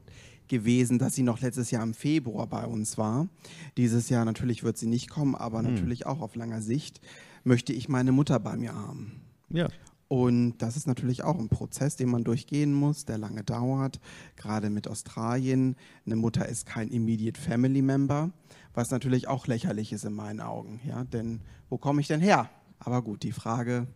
gewesen, 0.48 0.98
dass 0.98 1.14
sie 1.14 1.22
noch 1.22 1.40
letztes 1.40 1.70
Jahr 1.70 1.82
im 1.82 1.94
Februar 1.94 2.46
bei 2.46 2.64
uns 2.64 2.96
war. 2.98 3.28
Dieses 3.76 4.08
Jahr 4.08 4.24
natürlich 4.24 4.64
wird 4.64 4.78
sie 4.78 4.86
nicht 4.86 5.10
kommen, 5.10 5.34
aber 5.34 5.58
hm. 5.58 5.74
natürlich 5.74 6.06
auch 6.06 6.20
auf 6.20 6.36
langer 6.36 6.62
Sicht 6.62 7.00
möchte 7.44 7.72
ich 7.72 7.88
meine 7.88 8.12
Mutter 8.12 8.38
bei 8.38 8.56
mir 8.56 8.74
haben. 8.74 9.20
Ja. 9.50 9.68
Und 10.08 10.56
das 10.58 10.76
ist 10.76 10.86
natürlich 10.86 11.22
auch 11.22 11.38
ein 11.38 11.50
Prozess, 11.50 11.96
den 11.96 12.08
man 12.08 12.24
durchgehen 12.24 12.72
muss, 12.72 13.04
der 13.04 13.18
lange 13.18 13.44
dauert. 13.44 14.00
Gerade 14.36 14.70
mit 14.70 14.88
Australien. 14.88 15.76
Eine 16.06 16.16
Mutter 16.16 16.48
ist 16.48 16.64
kein 16.64 16.88
Immediate 16.88 17.38
Family 17.38 17.82
Member, 17.82 18.30
was 18.72 18.90
natürlich 18.90 19.28
auch 19.28 19.46
lächerlich 19.46 19.92
ist 19.92 20.06
in 20.06 20.14
meinen 20.14 20.40
Augen. 20.40 20.80
Ja? 20.86 21.04
Denn 21.04 21.40
wo 21.68 21.76
komme 21.76 22.00
ich 22.00 22.08
denn 22.08 22.20
her? 22.20 22.48
Aber 22.78 23.02
gut, 23.02 23.22
die 23.22 23.32
Frage 23.32 23.86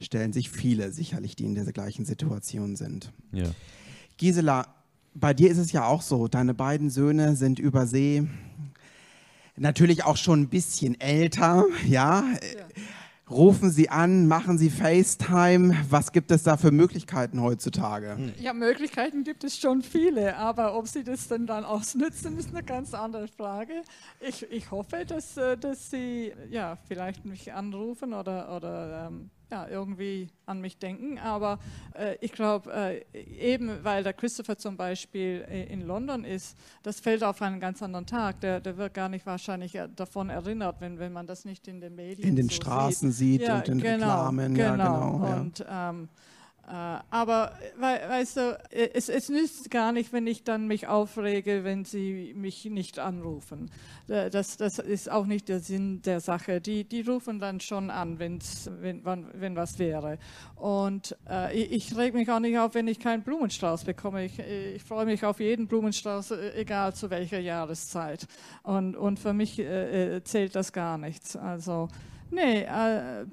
stellen 0.00 0.32
sich 0.32 0.50
viele 0.50 0.90
sicherlich, 0.90 1.36
die 1.36 1.44
in 1.44 1.54
dieser 1.54 1.72
gleichen 1.72 2.04
Situation 2.04 2.74
sind. 2.74 3.12
Ja. 3.30 3.46
Gisela, 4.16 4.66
bei 5.14 5.32
dir 5.32 5.50
ist 5.50 5.58
es 5.58 5.70
ja 5.70 5.86
auch 5.86 6.02
so, 6.02 6.26
deine 6.26 6.54
beiden 6.54 6.90
Söhne 6.90 7.36
sind 7.36 7.60
über 7.60 7.86
See 7.86 8.26
natürlich 9.56 10.04
auch 10.04 10.16
schon 10.16 10.42
ein 10.42 10.48
bisschen 10.48 11.00
älter, 11.00 11.66
ja. 11.86 12.22
ja. 12.22 12.24
Rufen 13.32 13.70
Sie 13.70 13.88
an, 13.88 14.28
machen 14.28 14.58
Sie 14.58 14.68
FaceTime. 14.68 15.74
Was 15.88 16.12
gibt 16.12 16.30
es 16.30 16.42
da 16.42 16.58
für 16.58 16.70
Möglichkeiten 16.70 17.40
heutzutage? 17.40 18.34
Ja, 18.38 18.52
Möglichkeiten 18.52 19.24
gibt 19.24 19.42
es 19.42 19.56
schon 19.56 19.80
viele, 19.80 20.36
aber 20.36 20.76
ob 20.76 20.86
Sie 20.86 21.02
das 21.02 21.28
denn 21.28 21.46
dann 21.46 21.64
ausnutzen, 21.64 22.36
ist 22.36 22.50
eine 22.50 22.62
ganz 22.62 22.92
andere 22.92 23.28
Frage. 23.28 23.72
Ich, 24.20 24.50
ich 24.50 24.70
hoffe, 24.70 25.06
dass, 25.06 25.38
äh, 25.38 25.56
dass 25.56 25.90
Sie 25.90 26.32
ja, 26.50 26.76
vielleicht 26.86 27.24
mich 27.24 27.54
anrufen 27.54 28.12
oder, 28.12 28.54
oder 28.54 29.08
ähm, 29.08 29.30
ja, 29.52 29.68
irgendwie 29.68 30.28
an 30.46 30.62
mich 30.62 30.78
denken. 30.78 31.18
Aber 31.18 31.58
äh, 31.94 32.16
ich 32.22 32.32
glaube, 32.32 32.72
äh, 32.72 33.04
eben 33.22 33.84
weil 33.84 34.02
der 34.02 34.14
Christopher 34.14 34.56
zum 34.56 34.78
Beispiel 34.78 35.44
äh, 35.46 35.64
in 35.64 35.82
London 35.82 36.24
ist, 36.24 36.56
das 36.82 37.00
fällt 37.00 37.22
auf 37.22 37.42
einen 37.42 37.60
ganz 37.60 37.82
anderen 37.82 38.06
Tag. 38.06 38.40
Der, 38.40 38.60
der 38.60 38.78
wird 38.78 38.94
gar 38.94 39.10
nicht 39.10 39.26
wahrscheinlich 39.26 39.74
äh, 39.74 39.88
davon 39.94 40.30
erinnert, 40.30 40.80
wenn, 40.80 40.98
wenn 40.98 41.12
man 41.12 41.26
das 41.26 41.44
nicht 41.44 41.68
in 41.68 41.82
den 41.82 41.94
Medien 41.94 42.30
In 42.30 42.36
den 42.36 42.48
so 42.48 42.54
Straßen 42.54 43.12
sieht, 43.12 43.40
sieht 43.40 43.48
ja, 43.48 43.58
und 43.58 43.68
in 43.68 43.78
genau, 43.80 43.92
Reklamen. 43.92 44.54
Genau. 44.54 44.64
Ja, 44.64 44.70
genau 44.72 45.26
ja. 45.26 45.36
Und 45.36 45.66
ähm, 45.68 46.04
äh, 46.04 46.31
aber 46.64 47.52
we 47.76 47.82
weißt 47.82 48.36
du, 48.36 48.58
es, 48.70 49.08
es 49.08 49.28
nützt 49.28 49.70
gar 49.70 49.92
nicht, 49.92 50.12
wenn 50.12 50.26
ich 50.26 50.44
dann 50.44 50.66
mich 50.66 50.86
aufrege, 50.86 51.64
wenn 51.64 51.84
sie 51.84 52.34
mich 52.36 52.64
nicht 52.66 52.98
anrufen. 52.98 53.70
Das, 54.06 54.56
das 54.56 54.78
ist 54.78 55.10
auch 55.10 55.26
nicht 55.26 55.48
der 55.48 55.60
Sinn 55.60 56.02
der 56.02 56.20
Sache. 56.20 56.60
Die, 56.60 56.84
die 56.84 57.02
rufen 57.02 57.40
dann 57.40 57.60
schon 57.60 57.90
an, 57.90 58.18
wenn's, 58.18 58.70
wenn, 58.80 59.02
wenn 59.04 59.56
was 59.56 59.78
wäre. 59.78 60.18
Und 60.56 61.16
äh, 61.28 61.56
ich, 61.56 61.72
ich 61.72 61.96
reg 61.96 62.14
mich 62.14 62.30
auch 62.30 62.40
nicht 62.40 62.58
auf, 62.58 62.74
wenn 62.74 62.88
ich 62.88 63.00
keinen 63.00 63.22
Blumenstrauß 63.22 63.84
bekomme. 63.84 64.24
Ich, 64.24 64.38
ich 64.38 64.82
freue 64.82 65.06
mich 65.06 65.24
auf 65.24 65.40
jeden 65.40 65.66
Blumenstrauß, 65.66 66.32
äh, 66.32 66.60
egal 66.60 66.94
zu 66.94 67.10
welcher 67.10 67.40
Jahreszeit. 67.40 68.26
Und, 68.62 68.96
und 68.96 69.18
für 69.18 69.32
mich 69.32 69.58
äh, 69.58 70.16
äh 70.16 70.24
zählt 70.24 70.54
das 70.54 70.72
gar 70.72 70.96
nichts. 70.98 71.36
Also, 71.36 71.88
nee, 72.30 72.62
äh, 72.62 73.26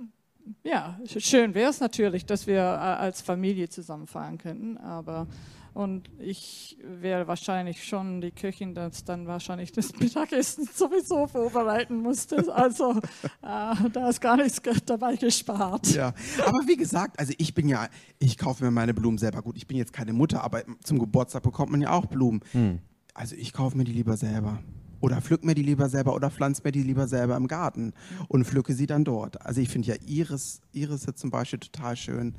ja, 0.63 0.99
schön 1.05 1.53
wäre 1.53 1.69
es 1.69 1.79
natürlich, 1.79 2.25
dass 2.25 2.47
wir 2.47 2.59
äh, 2.59 2.59
als 2.59 3.21
Familie 3.21 3.69
zusammenfahren 3.69 4.37
könnten, 4.37 4.77
aber 4.77 5.27
und 5.73 6.09
ich 6.19 6.77
wäre 6.83 7.27
wahrscheinlich 7.27 7.83
schon 7.85 8.21
die 8.21 8.31
Köchin, 8.31 8.73
das 8.73 9.03
dann 9.03 9.27
wahrscheinlich 9.27 9.71
das 9.71 9.95
Mittagessen 9.99 10.67
sowieso 10.73 11.27
vorbereiten 11.27 12.01
musste. 12.01 12.53
Also 12.53 12.99
äh, 13.41 13.89
da 13.93 14.09
ist 14.09 14.19
gar 14.19 14.37
nichts 14.37 14.61
dabei 14.85 15.15
gespart. 15.15 15.93
Ja, 15.93 16.13
aber 16.45 16.59
wie 16.67 16.75
gesagt, 16.75 17.19
also 17.19 17.33
ich 17.37 17.53
bin 17.53 17.69
ja, 17.69 17.87
ich 18.17 18.37
kaufe 18.37 18.63
mir 18.63 18.71
meine 18.71 18.93
Blumen 18.93 19.17
selber. 19.17 19.41
Gut, 19.41 19.57
ich 19.57 19.67
bin 19.67 19.77
jetzt 19.77 19.93
keine 19.93 20.13
Mutter, 20.13 20.43
aber 20.43 20.63
zum 20.83 20.99
Geburtstag 20.99 21.43
bekommt 21.43 21.71
man 21.71 21.81
ja 21.81 21.91
auch 21.91 22.07
Blumen. 22.07 22.41
Hm. 22.51 22.79
Also 23.13 23.35
ich 23.35 23.53
kaufe 23.53 23.77
mir 23.77 23.83
die 23.83 23.93
lieber 23.93 24.17
selber. 24.17 24.59
Oder 25.01 25.21
pflück 25.21 25.43
mir 25.43 25.55
die 25.55 25.63
lieber 25.63 25.89
selber 25.89 26.13
oder 26.13 26.29
pflanz 26.29 26.63
mir 26.63 26.71
die 26.71 26.83
lieber 26.83 27.07
selber 27.07 27.37
im 27.37 27.47
Garten 27.47 27.93
und 28.27 28.45
pflücke 28.45 28.73
sie 28.73 28.85
dann 28.85 29.03
dort. 29.03 29.41
Also 29.45 29.61
ich 29.61 29.69
finde 29.69 29.87
ja 29.87 29.95
Iris, 30.05 30.61
Iris 30.71 31.05
zum 31.15 31.29
Beispiel 31.29 31.59
total 31.59 31.95
schön 31.95 32.35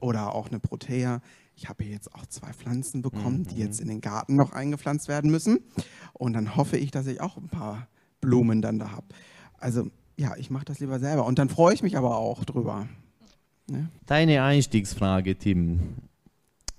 oder 0.00 0.34
auch 0.34 0.48
eine 0.48 0.60
Protea. 0.60 1.20
Ich 1.56 1.68
habe 1.68 1.84
jetzt 1.84 2.14
auch 2.14 2.26
zwei 2.26 2.52
Pflanzen 2.52 3.02
bekommen, 3.02 3.40
mhm. 3.40 3.46
die 3.48 3.56
jetzt 3.56 3.80
in 3.80 3.88
den 3.88 4.00
Garten 4.00 4.36
noch 4.36 4.52
eingepflanzt 4.52 5.08
werden 5.08 5.30
müssen. 5.30 5.60
Und 6.12 6.32
dann 6.34 6.56
hoffe 6.56 6.76
ich, 6.76 6.90
dass 6.90 7.06
ich 7.06 7.20
auch 7.20 7.36
ein 7.36 7.48
paar 7.48 7.88
Blumen 8.20 8.62
dann 8.62 8.78
da 8.78 8.90
habe. 8.92 9.06
Also 9.58 9.88
ja, 10.16 10.36
ich 10.36 10.50
mache 10.50 10.64
das 10.64 10.80
lieber 10.80 10.98
selber. 10.98 11.26
Und 11.26 11.38
dann 11.38 11.48
freue 11.48 11.74
ich 11.74 11.82
mich 11.82 11.96
aber 11.96 12.16
auch 12.16 12.44
drüber. 12.44 12.88
Ja? 13.70 13.88
Deine 14.06 14.42
Einstiegsfrage, 14.42 15.36
Tim 15.36 15.80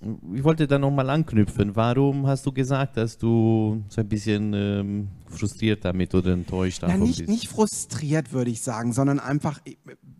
ich 0.00 0.44
wollte 0.44 0.66
da 0.66 0.78
nochmal 0.78 1.08
anknüpfen. 1.08 1.74
Warum 1.74 2.26
hast 2.26 2.44
du 2.44 2.52
gesagt, 2.52 2.96
dass 2.96 3.16
du 3.16 3.82
so 3.88 4.00
ein 4.00 4.08
bisschen 4.08 4.52
ähm, 4.52 5.08
frustriert 5.26 5.84
damit 5.84 6.14
oder 6.14 6.32
enttäuscht 6.32 6.82
davon 6.82 7.00
ja, 7.00 7.06
nicht, 7.06 7.18
bist? 7.18 7.30
Nicht 7.30 7.48
frustriert, 7.48 8.32
würde 8.32 8.50
ich 8.50 8.60
sagen, 8.60 8.92
sondern 8.92 9.18
einfach, 9.20 9.60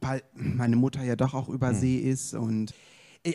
weil 0.01 0.23
meine 0.35 0.77
Mutter 0.77 1.03
ja 1.03 1.15
doch 1.15 1.35
auch 1.35 1.49
über 1.49 1.69
hm. 1.69 1.77
See 1.77 1.99
ist 1.99 2.35
und 2.35 2.73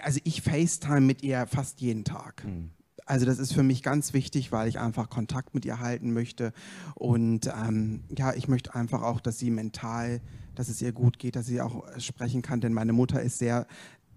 also 0.02 0.20
ich 0.24 0.42
FaceTime 0.42 1.02
mit 1.02 1.22
ihr 1.22 1.46
fast 1.46 1.80
jeden 1.82 2.06
Tag. 2.06 2.44
Hm. 2.44 2.72
Also 3.06 3.26
das 3.26 3.40
ist 3.40 3.54
für 3.54 3.64
mich 3.64 3.84
ganz 3.84 4.14
wichtig, 4.14 4.52
weil 4.52 4.68
ich 4.68 4.80
einfach 4.80 5.10
Kontakt 5.10 5.54
mit 5.54 5.66
ihr 5.66 5.80
halten 5.80 6.14
möchte 6.14 6.54
und 6.96 7.48
ähm, 7.48 8.04
ja, 8.18 8.34
ich 8.34 8.48
möchte 8.48 8.74
einfach 8.74 9.04
auch, 9.04 9.20
dass 9.20 9.38
sie 9.38 9.52
mental 9.52 10.22
dass 10.56 10.70
es 10.70 10.82
ihr 10.82 10.92
gut 10.92 11.20
geht, 11.20 11.36
dass 11.36 11.46
sie 11.46 11.62
auch 11.62 11.86
sprechen 11.98 12.42
kann, 12.42 12.62
denn 12.62 12.74
meine 12.74 12.94
Mutter 12.94 13.22
ist 13.22 13.40
sehr 13.40 13.68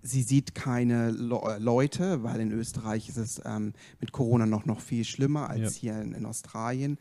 sie 0.05 0.23
sieht 0.23 0.55
keine 0.55 1.11
Le 1.11 1.57
Leute, 1.59 2.23
weil 2.23 2.41
in 2.41 2.53
Österreich 2.53 3.09
ist 3.09 3.17
es 3.17 3.41
ähm, 3.45 3.73
mit 4.01 4.13
Corona 4.13 4.47
noch, 4.47 4.67
noch 4.67 4.81
viel 4.81 5.05
schlimmer 5.05 5.49
als 5.49 5.81
ja. 5.81 5.93
hier 5.93 6.03
in, 6.03 6.13
in, 6.13 6.27
Australien. 6.27 6.99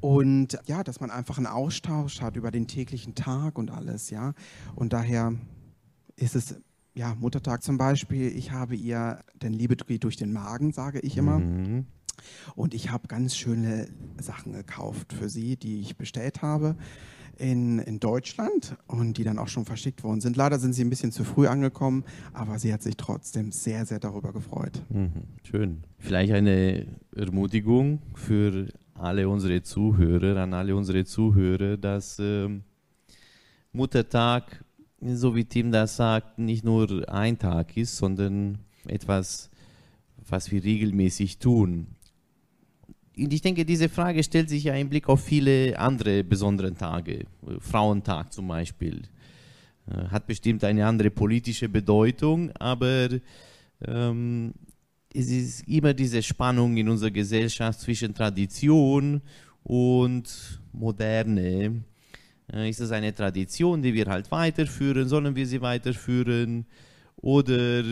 Und 0.00 0.58
ja, 0.66 0.84
dass 0.84 1.00
man 1.00 1.10
einfach 1.10 1.38
einen 1.38 1.46
Austausch 1.46 2.20
hat 2.20 2.36
über 2.36 2.50
den 2.50 2.68
täglichen 2.68 3.14
Tag 3.14 3.58
und 3.58 3.70
alles, 3.70 4.10
ja. 4.10 4.34
Und 4.76 4.92
daher 4.92 5.34
ist 6.16 6.36
es, 6.36 6.56
ja, 6.94 7.14
Muttertag 7.14 7.62
zum 7.62 7.78
Beispiel, 7.78 8.36
ich 8.36 8.52
habe 8.52 8.76
ihr, 8.76 9.20
denn 9.42 9.54
Liebe 9.54 9.76
geht 9.76 10.04
durch 10.04 10.16
den 10.16 10.32
Magen, 10.32 10.72
sage 10.72 11.00
ich 11.00 11.16
immer. 11.16 11.38
Mhm. 11.38 11.86
Und 12.54 12.74
ich 12.74 12.90
habe 12.90 13.08
ganz 13.08 13.36
schöne 13.36 13.88
Sachen 14.20 14.52
gekauft 14.52 15.12
für 15.12 15.28
sie, 15.28 15.56
die 15.56 15.80
ich 15.80 15.96
bestellt 15.96 16.42
habe 16.42 16.76
in, 17.38 17.78
in 17.78 18.00
Deutschland 18.00 18.76
und 18.86 19.16
die 19.16 19.24
dann 19.24 19.38
auch 19.38 19.48
schon 19.48 19.64
verschickt 19.64 20.02
worden 20.02 20.20
sind. 20.20 20.36
Leider 20.36 20.58
sind 20.58 20.72
sie 20.72 20.84
ein 20.84 20.90
bisschen 20.90 21.12
zu 21.12 21.24
früh 21.24 21.46
angekommen, 21.46 22.04
aber 22.32 22.58
sie 22.58 22.72
hat 22.72 22.82
sich 22.82 22.96
trotzdem 22.96 23.52
sehr, 23.52 23.86
sehr 23.86 24.00
darüber 24.00 24.32
gefreut. 24.32 24.82
Mhm, 24.90 25.12
schön. 25.44 25.84
Vielleicht 25.98 26.32
eine 26.32 26.86
Ermutigung 27.14 28.02
für 28.14 28.68
alle 28.94 29.28
unsere 29.28 29.62
Zuhörer, 29.62 30.42
an 30.42 30.52
alle 30.52 30.74
unsere 30.74 31.04
Zuhörer, 31.04 31.76
dass 31.76 32.18
ähm, 32.18 32.62
Muttertag, 33.72 34.64
so 35.00 35.36
wie 35.36 35.44
Tim 35.44 35.70
das 35.70 35.96
sagt, 35.96 36.38
nicht 36.38 36.64
nur 36.64 37.08
ein 37.08 37.38
Tag 37.38 37.76
ist, 37.76 37.96
sondern 37.96 38.58
etwas, 38.86 39.50
was 40.28 40.50
wir 40.50 40.64
regelmäßig 40.64 41.38
tun 41.38 41.86
ich 43.18 43.42
denke, 43.42 43.64
diese 43.64 43.88
Frage 43.88 44.22
stellt 44.22 44.48
sich 44.48 44.64
ja 44.64 44.74
im 44.74 44.88
Blick 44.88 45.08
auf 45.08 45.22
viele 45.24 45.78
andere 45.78 46.22
besondere 46.22 46.72
Tage. 46.72 47.26
Frauentag 47.60 48.32
zum 48.32 48.48
Beispiel. 48.48 49.02
Äh, 49.90 50.08
hat 50.08 50.26
bestimmt 50.26 50.64
eine 50.64 50.86
andere 50.86 51.10
politische 51.10 51.68
Bedeutung, 51.68 52.52
aber 52.52 53.08
ähm, 53.86 54.52
es 55.12 55.30
ist 55.30 55.68
immer 55.68 55.94
diese 55.94 56.22
Spannung 56.22 56.76
in 56.76 56.88
unserer 56.88 57.10
Gesellschaft 57.10 57.80
zwischen 57.80 58.14
Tradition 58.14 59.22
und 59.62 60.60
Moderne. 60.72 61.82
Äh, 62.52 62.70
ist 62.70 62.80
es 62.80 62.92
eine 62.92 63.14
Tradition, 63.14 63.82
die 63.82 63.94
wir 63.94 64.06
halt 64.06 64.30
weiterführen? 64.30 65.08
Sollen 65.08 65.34
wir 65.34 65.46
sie 65.46 65.60
weiterführen? 65.60 66.66
Oder 67.16 67.82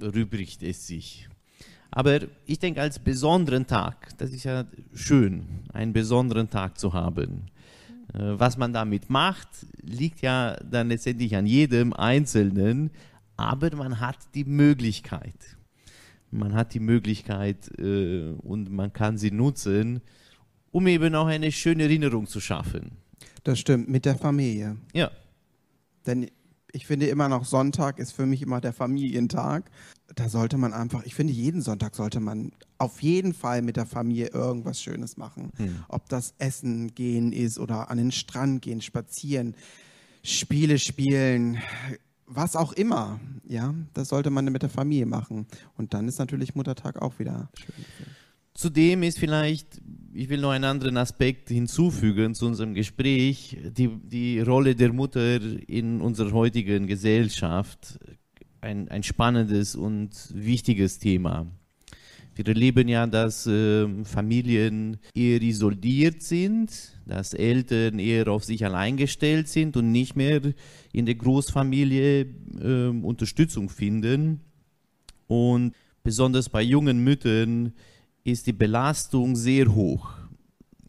rübrigt 0.00 0.62
es 0.62 0.86
sich? 0.86 1.28
Aber 1.90 2.20
ich 2.46 2.58
denke, 2.58 2.80
als 2.80 2.98
besonderen 2.98 3.66
Tag, 3.66 4.16
das 4.18 4.30
ist 4.30 4.44
ja 4.44 4.64
schön, 4.94 5.46
einen 5.72 5.92
besonderen 5.92 6.50
Tag 6.50 6.78
zu 6.78 6.92
haben. 6.92 7.46
Äh, 8.14 8.38
was 8.38 8.56
man 8.56 8.72
damit 8.72 9.10
macht, 9.10 9.48
liegt 9.82 10.20
ja 10.20 10.56
dann 10.56 10.88
letztendlich 10.88 11.34
an 11.36 11.46
jedem 11.46 11.92
Einzelnen, 11.92 12.90
aber 13.36 13.74
man 13.76 14.00
hat 14.00 14.18
die 14.34 14.44
Möglichkeit. 14.44 15.56
Man 16.30 16.54
hat 16.54 16.74
die 16.74 16.80
Möglichkeit 16.80 17.70
äh, 17.78 18.32
und 18.42 18.70
man 18.70 18.92
kann 18.92 19.16
sie 19.16 19.30
nutzen, 19.30 20.02
um 20.70 20.86
eben 20.86 21.14
auch 21.14 21.26
eine 21.26 21.50
schöne 21.52 21.84
Erinnerung 21.84 22.26
zu 22.26 22.40
schaffen. 22.40 22.98
Das 23.44 23.58
stimmt, 23.58 23.88
mit 23.88 24.04
der 24.04 24.16
Familie. 24.16 24.76
Ja. 24.92 25.10
Denn 26.06 26.30
ich 26.72 26.86
finde 26.86 27.06
immer 27.06 27.28
noch 27.28 27.44
Sonntag 27.44 27.98
ist 27.98 28.12
für 28.12 28.26
mich 28.26 28.42
immer 28.42 28.60
der 28.60 28.74
Familientag. 28.74 29.70
Da 30.14 30.28
sollte 30.28 30.56
man 30.56 30.72
einfach, 30.72 31.04
ich 31.04 31.14
finde 31.14 31.32
jeden 31.32 31.62
Sonntag 31.62 31.94
sollte 31.94 32.18
man 32.20 32.52
auf 32.78 33.02
jeden 33.02 33.34
Fall 33.34 33.62
mit 33.62 33.76
der 33.76 33.86
Familie 33.86 34.28
irgendwas 34.28 34.82
Schönes 34.82 35.16
machen. 35.16 35.50
Hm. 35.56 35.84
Ob 35.88 36.08
das 36.08 36.34
Essen 36.38 36.94
gehen 36.94 37.32
ist 37.32 37.58
oder 37.58 37.90
an 37.90 37.98
den 37.98 38.10
Strand 38.10 38.62
gehen, 38.62 38.80
spazieren, 38.80 39.54
Spiele 40.22 40.78
spielen, 40.78 41.58
was 42.26 42.56
auch 42.56 42.72
immer. 42.72 43.20
Ja, 43.46 43.74
das 43.94 44.08
sollte 44.08 44.30
man 44.30 44.44
mit 44.46 44.62
der 44.62 44.70
Familie 44.70 45.06
machen. 45.06 45.46
Und 45.76 45.94
dann 45.94 46.08
ist 46.08 46.18
natürlich 46.18 46.54
Muttertag 46.54 47.00
auch 47.00 47.18
wieder 47.18 47.50
schön. 47.54 47.84
Zudem 48.58 49.04
ist 49.04 49.20
vielleicht, 49.20 49.80
ich 50.12 50.28
will 50.28 50.40
noch 50.40 50.50
einen 50.50 50.64
anderen 50.64 50.96
Aspekt 50.96 51.48
hinzufügen 51.48 52.34
zu 52.34 52.46
unserem 52.46 52.74
Gespräch, 52.74 53.56
die, 53.62 53.88
die 54.02 54.40
Rolle 54.40 54.74
der 54.74 54.92
Mutter 54.92 55.40
in 55.68 56.00
unserer 56.00 56.32
heutigen 56.32 56.88
Gesellschaft. 56.88 58.00
Ein, 58.60 58.88
ein 58.88 59.04
spannendes 59.04 59.76
und 59.76 60.10
wichtiges 60.34 60.98
Thema. 60.98 61.46
Wir 62.34 62.46
erleben 62.46 62.88
ja, 62.88 63.06
dass 63.06 63.46
äh, 63.46 63.88
Familien 64.04 64.98
eher 65.14 65.42
isoliert 65.42 66.22
sind, 66.22 66.70
dass 67.06 67.34
Eltern 67.34 67.98
eher 67.98 68.28
auf 68.28 68.44
sich 68.44 68.64
allein 68.64 68.96
gestellt 68.96 69.48
sind 69.48 69.76
und 69.76 69.90
nicht 69.90 70.16
mehr 70.16 70.40
in 70.92 71.06
der 71.06 71.16
Großfamilie 71.16 72.26
äh, 72.60 72.88
Unterstützung 72.88 73.68
finden. 73.68 74.40
Und 75.26 75.74
besonders 76.02 76.48
bei 76.48 76.62
jungen 76.62 77.02
Müttern 77.02 77.72
ist 78.24 78.46
die 78.46 78.52
Belastung 78.52 79.36
sehr 79.36 79.74
hoch, 79.74 80.10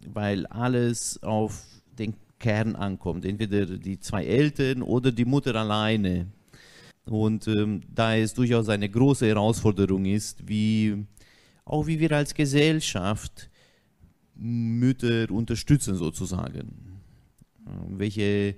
weil 0.07 0.45
alles 0.47 1.21
auf 1.23 1.65
den 1.97 2.13
Kern 2.37 2.75
ankommt, 2.75 3.25
entweder 3.25 3.65
die 3.65 3.99
zwei 3.99 4.25
Eltern 4.25 4.81
oder 4.81 5.11
die 5.11 5.25
Mutter 5.25 5.55
alleine. 5.55 6.27
Und 7.09 7.47
ähm, 7.47 7.81
da 7.93 8.15
es 8.15 8.33
durchaus 8.33 8.69
eine 8.69 8.87
große 8.87 9.27
Herausforderung 9.27 10.05
ist, 10.05 10.47
wie 10.47 11.05
auch 11.65 11.87
wie 11.87 11.99
wir 11.99 12.11
als 12.11 12.33
Gesellschaft 12.33 13.49
Mütter 14.35 15.29
unterstützen 15.31 15.95
sozusagen. 15.95 17.01
Ähm, 17.67 17.99
welche 17.99 18.23
äh, 18.23 18.55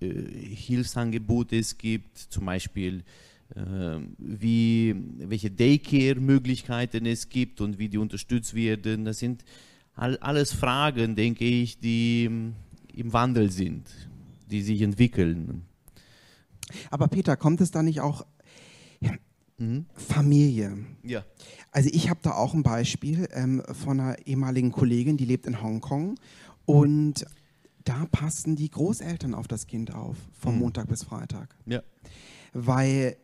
Hilfsangebote 0.00 1.56
es 1.56 1.76
gibt, 1.76 2.18
zum 2.18 2.46
Beispiel 2.46 3.04
ähm, 3.54 4.14
wie, 4.18 4.94
welche 5.18 5.50
Daycare-Möglichkeiten 5.50 7.06
es 7.06 7.28
gibt 7.28 7.60
und 7.60 7.78
wie 7.78 7.88
die 7.88 7.98
unterstützt 7.98 8.54
werden. 8.54 9.04
Das 9.04 9.18
sind 9.18 9.44
alles 9.94 10.52
Fragen, 10.52 11.14
denke 11.14 11.44
ich, 11.44 11.78
die 11.78 12.24
im 12.24 13.12
Wandel 13.12 13.50
sind, 13.50 13.86
die 14.50 14.62
sich 14.62 14.80
entwickeln. 14.80 15.62
Aber 16.90 17.08
Peter, 17.08 17.36
kommt 17.36 17.60
es 17.60 17.70
da 17.70 17.82
nicht 17.82 18.00
auch 18.00 18.24
mhm. 19.58 19.86
Familie? 19.94 20.78
Ja. 21.02 21.24
Also 21.70 21.90
ich 21.92 22.10
habe 22.10 22.20
da 22.22 22.32
auch 22.32 22.54
ein 22.54 22.62
Beispiel 22.62 23.28
ähm, 23.32 23.62
von 23.72 24.00
einer 24.00 24.26
ehemaligen 24.26 24.72
Kollegin, 24.72 25.16
die 25.16 25.24
lebt 25.24 25.46
in 25.46 25.62
Hongkong 25.62 26.16
und 26.66 27.26
da 27.84 28.06
passen 28.10 28.56
die 28.56 28.70
Großeltern 28.70 29.34
auf 29.34 29.46
das 29.46 29.66
Kind 29.66 29.94
auf, 29.94 30.16
vom 30.32 30.54
mhm. 30.54 30.60
Montag 30.60 30.88
bis 30.88 31.04
Freitag. 31.04 31.54
Ja. 31.66 31.82
Weil 32.52 33.16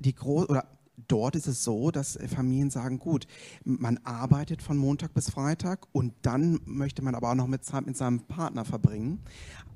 die 0.00 0.14
Gro 0.14 0.44
oder 0.44 0.66
dort 1.08 1.36
ist 1.36 1.46
es 1.46 1.64
so, 1.64 1.90
dass 1.90 2.18
Familien 2.34 2.70
sagen, 2.70 2.98
gut, 2.98 3.26
man 3.64 3.98
arbeitet 4.04 4.62
von 4.62 4.76
Montag 4.76 5.14
bis 5.14 5.30
Freitag 5.30 5.86
und 5.92 6.14
dann 6.22 6.60
möchte 6.64 7.02
man 7.02 7.14
aber 7.14 7.30
auch 7.30 7.34
noch 7.34 7.46
mit 7.46 7.64
Zeit 7.64 7.86
mit 7.86 7.96
seinem 7.96 8.20
Partner 8.20 8.64
verbringen. 8.64 9.20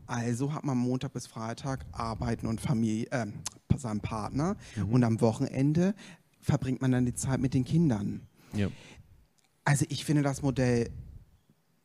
Also 0.06 0.54
hat 0.54 0.64
man 0.64 0.78
Montag 0.78 1.12
bis 1.12 1.26
Freitag 1.26 1.84
Arbeiten 1.92 2.46
und 2.46 2.60
Familie, 2.60 3.06
äh, 3.10 3.26
seinem 3.76 4.00
Partner 4.00 4.56
mhm. 4.76 4.92
und 4.92 5.04
am 5.04 5.20
Wochenende 5.20 5.94
verbringt 6.40 6.80
man 6.80 6.92
dann 6.92 7.04
die 7.04 7.14
Zeit 7.14 7.40
mit 7.40 7.52
den 7.54 7.64
Kindern. 7.64 8.22
Ja. 8.54 8.68
Also 9.64 9.84
ich 9.88 10.04
finde 10.04 10.22
das 10.22 10.42
Modell 10.42 10.90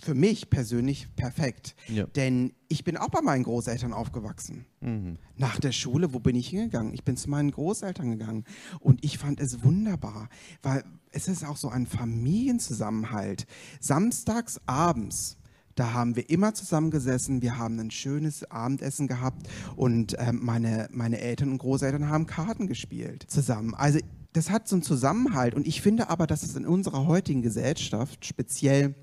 für 0.01 0.15
mich 0.15 0.49
persönlich 0.49 1.15
perfekt. 1.15 1.75
Ja. 1.87 2.05
Denn 2.07 2.53
ich 2.67 2.83
bin 2.83 2.97
auch 2.97 3.09
bei 3.09 3.21
meinen 3.21 3.43
Großeltern 3.43 3.93
aufgewachsen. 3.93 4.65
Mhm. 4.81 5.17
Nach 5.37 5.59
der 5.59 5.71
Schule, 5.71 6.13
wo 6.13 6.19
bin 6.19 6.35
ich 6.35 6.49
hingegangen? 6.49 6.93
Ich 6.93 7.03
bin 7.03 7.17
zu 7.17 7.29
meinen 7.29 7.51
Großeltern 7.51 8.09
gegangen. 8.09 8.45
Und 8.79 9.05
ich 9.05 9.17
fand 9.17 9.39
es 9.39 9.63
wunderbar, 9.63 10.29
weil 10.63 10.83
es 11.11 11.27
ist 11.27 11.45
auch 11.45 11.57
so 11.57 11.69
ein 11.69 11.85
Familienzusammenhalt. 11.85 13.45
Samstags 13.79 14.59
abends. 14.65 15.37
Da 15.75 15.93
haben 15.93 16.15
wir 16.15 16.29
immer 16.29 16.53
zusammengesessen, 16.53 17.41
wir 17.41 17.57
haben 17.57 17.79
ein 17.79 17.91
schönes 17.91 18.43
Abendessen 18.51 19.07
gehabt 19.07 19.47
und 19.77 20.13
äh, 20.15 20.33
meine, 20.33 20.89
meine 20.91 21.19
Eltern 21.19 21.49
und 21.49 21.59
Großeltern 21.59 22.09
haben 22.09 22.25
Karten 22.25 22.67
gespielt 22.67 23.25
zusammen. 23.29 23.73
Also 23.73 23.99
das 24.33 24.49
hat 24.49 24.67
so 24.67 24.75
einen 24.75 24.83
Zusammenhalt 24.83 25.55
und 25.55 25.67
ich 25.67 25.81
finde 25.81 26.09
aber, 26.09 26.27
dass 26.27 26.43
es 26.43 26.55
in 26.55 26.65
unserer 26.65 27.07
heutigen 27.07 27.41
Gesellschaft 27.41 28.25
speziell 28.25 28.95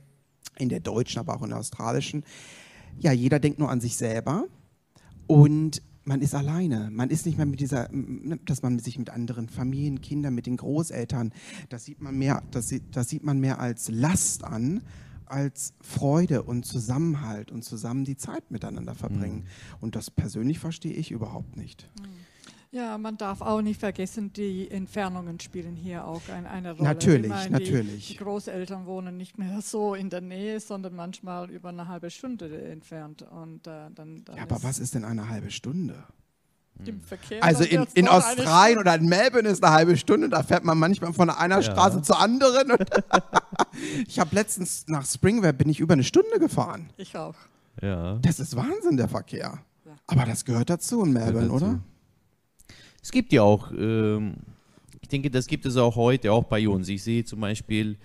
in 0.58 0.68
der 0.68 0.80
deutschen, 0.80 1.20
aber 1.20 1.36
auch 1.36 1.42
in 1.42 1.50
der 1.50 1.58
australischen. 1.58 2.24
Ja, 2.98 3.12
jeder 3.12 3.38
denkt 3.38 3.58
nur 3.58 3.70
an 3.70 3.80
sich 3.80 3.96
selber 3.96 4.46
und 5.26 5.82
man 6.04 6.22
ist 6.22 6.34
alleine. 6.34 6.90
Man 6.90 7.10
ist 7.10 7.26
nicht 7.26 7.36
mehr 7.36 7.46
mit 7.46 7.60
dieser, 7.60 7.88
dass 8.44 8.62
man 8.62 8.78
sich 8.78 8.98
mit 8.98 9.10
anderen 9.10 9.48
Familien, 9.48 10.00
Kindern, 10.00 10.34
mit 10.34 10.46
den 10.46 10.56
Großeltern, 10.56 11.32
das 11.68 11.84
sieht 11.84 12.00
man 12.00 12.16
mehr, 12.16 12.42
das, 12.50 12.74
das 12.90 13.08
sieht 13.08 13.22
man 13.22 13.38
mehr 13.38 13.60
als 13.60 13.88
Last 13.88 14.42
an, 14.42 14.82
als 15.26 15.74
Freude 15.82 16.42
und 16.42 16.64
Zusammenhalt 16.64 17.52
und 17.52 17.62
zusammen 17.62 18.04
die 18.04 18.16
Zeit 18.16 18.50
miteinander 18.50 18.94
verbringen. 18.94 19.40
Mhm. 19.40 19.76
Und 19.80 19.96
das 19.96 20.10
persönlich 20.10 20.58
verstehe 20.58 20.94
ich 20.94 21.10
überhaupt 21.10 21.56
nicht. 21.56 21.88
Mhm. 22.00 22.07
Ja, 22.70 22.98
man 22.98 23.16
darf 23.16 23.40
auch 23.40 23.62
nicht 23.62 23.80
vergessen, 23.80 24.32
die 24.32 24.70
Entfernungen 24.70 25.40
spielen 25.40 25.74
hier 25.74 26.06
auch 26.06 26.20
eine, 26.28 26.50
eine 26.50 26.72
Rolle. 26.72 26.84
Natürlich, 26.84 27.30
meine, 27.30 27.50
natürlich. 27.50 28.08
Die, 28.08 28.12
die, 28.12 28.18
Großeltern 28.18 28.84
wohnen 28.84 29.16
nicht 29.16 29.38
mehr 29.38 29.60
so 29.62 29.94
in 29.94 30.10
der 30.10 30.20
Nähe, 30.20 30.60
sondern 30.60 30.94
manchmal 30.94 31.50
über 31.50 31.70
eine 31.70 31.88
halbe 31.88 32.10
Stunde 32.10 32.70
entfernt. 32.70 33.22
Und, 33.22 33.66
äh, 33.66 33.90
dann, 33.94 34.24
dann 34.24 34.36
ja, 34.36 34.42
aber 34.42 34.62
was 34.62 34.78
ist 34.78 34.94
denn 34.94 35.04
eine 35.04 35.28
halbe 35.28 35.50
Stunde? 35.50 36.04
Im 36.84 37.00
Verkehr 37.00 37.42
also 37.42 37.64
in, 37.64 37.86
in 37.94 38.06
Australien 38.06 38.78
oder 38.78 38.94
in 38.94 39.06
Melbourne 39.06 39.48
ist 39.48 39.64
eine 39.64 39.74
halbe 39.74 39.96
Stunde, 39.96 40.28
da 40.28 40.44
fährt 40.44 40.64
man 40.64 40.78
manchmal 40.78 41.12
von 41.12 41.28
einer 41.28 41.56
ja. 41.56 41.62
Straße 41.62 42.02
zur 42.02 42.20
anderen. 42.20 42.72
ich 44.06 44.20
habe 44.20 44.32
letztens 44.34 44.84
nach 44.86 45.04
Springware 45.04 45.52
bin 45.52 45.68
ich 45.68 45.80
über 45.80 45.94
eine 45.94 46.04
Stunde 46.04 46.38
gefahren. 46.38 46.90
Ich 46.96 47.16
auch. 47.16 47.34
Ja. 47.82 48.18
Das 48.22 48.38
ist 48.38 48.54
Wahnsinn, 48.54 48.96
der 48.96 49.08
Verkehr. 49.08 49.58
Ja. 49.84 49.92
Aber 50.06 50.24
das 50.24 50.44
gehört 50.44 50.70
dazu 50.70 51.02
in 51.02 51.12
Melbourne, 51.12 51.50
oder? 51.50 51.80
Es 53.08 53.12
gibt 53.12 53.32
ja 53.32 53.40
auch, 53.40 53.70
ähm, 53.72 54.34
ich 55.00 55.08
denke, 55.08 55.30
das 55.30 55.46
gibt 55.46 55.64
es 55.64 55.78
auch 55.78 55.96
heute, 55.96 56.30
auch 56.30 56.44
bei 56.44 56.68
uns. 56.68 56.90
Ich 56.90 57.02
sehe 57.02 57.24
zum 57.24 57.40
Beispiel 57.40 57.96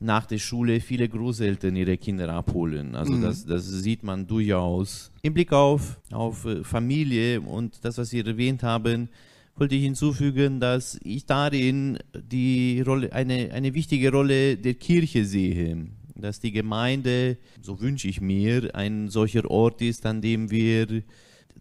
nach 0.00 0.24
der 0.24 0.38
Schule 0.38 0.80
viele 0.80 1.10
Großeltern 1.10 1.76
ihre 1.76 1.98
Kinder 1.98 2.30
abholen. 2.30 2.94
Also 2.94 3.12
mhm. 3.12 3.20
das, 3.20 3.44
das 3.44 3.66
sieht 3.66 4.02
man 4.02 4.26
durchaus. 4.26 5.12
Im 5.20 5.34
Blick 5.34 5.52
auf, 5.52 6.00
auf 6.10 6.46
äh, 6.46 6.64
Familie 6.64 7.42
und 7.42 7.84
das, 7.84 7.98
was 7.98 8.08
Sie 8.08 8.20
erwähnt 8.20 8.62
haben, 8.62 9.10
wollte 9.56 9.74
ich 9.74 9.82
hinzufügen, 9.82 10.58
dass 10.58 10.98
ich 11.04 11.26
darin 11.26 11.98
die 12.14 12.80
Rolle, 12.80 13.12
eine, 13.12 13.50
eine 13.52 13.74
wichtige 13.74 14.10
Rolle 14.10 14.56
der 14.56 14.72
Kirche 14.72 15.26
sehe. 15.26 15.88
Dass 16.14 16.40
die 16.40 16.52
Gemeinde, 16.52 17.36
so 17.60 17.78
wünsche 17.78 18.08
ich 18.08 18.22
mir, 18.22 18.74
ein 18.74 19.10
solcher 19.10 19.50
Ort 19.50 19.82
ist, 19.82 20.06
an 20.06 20.22
dem 20.22 20.50
wir 20.50 21.02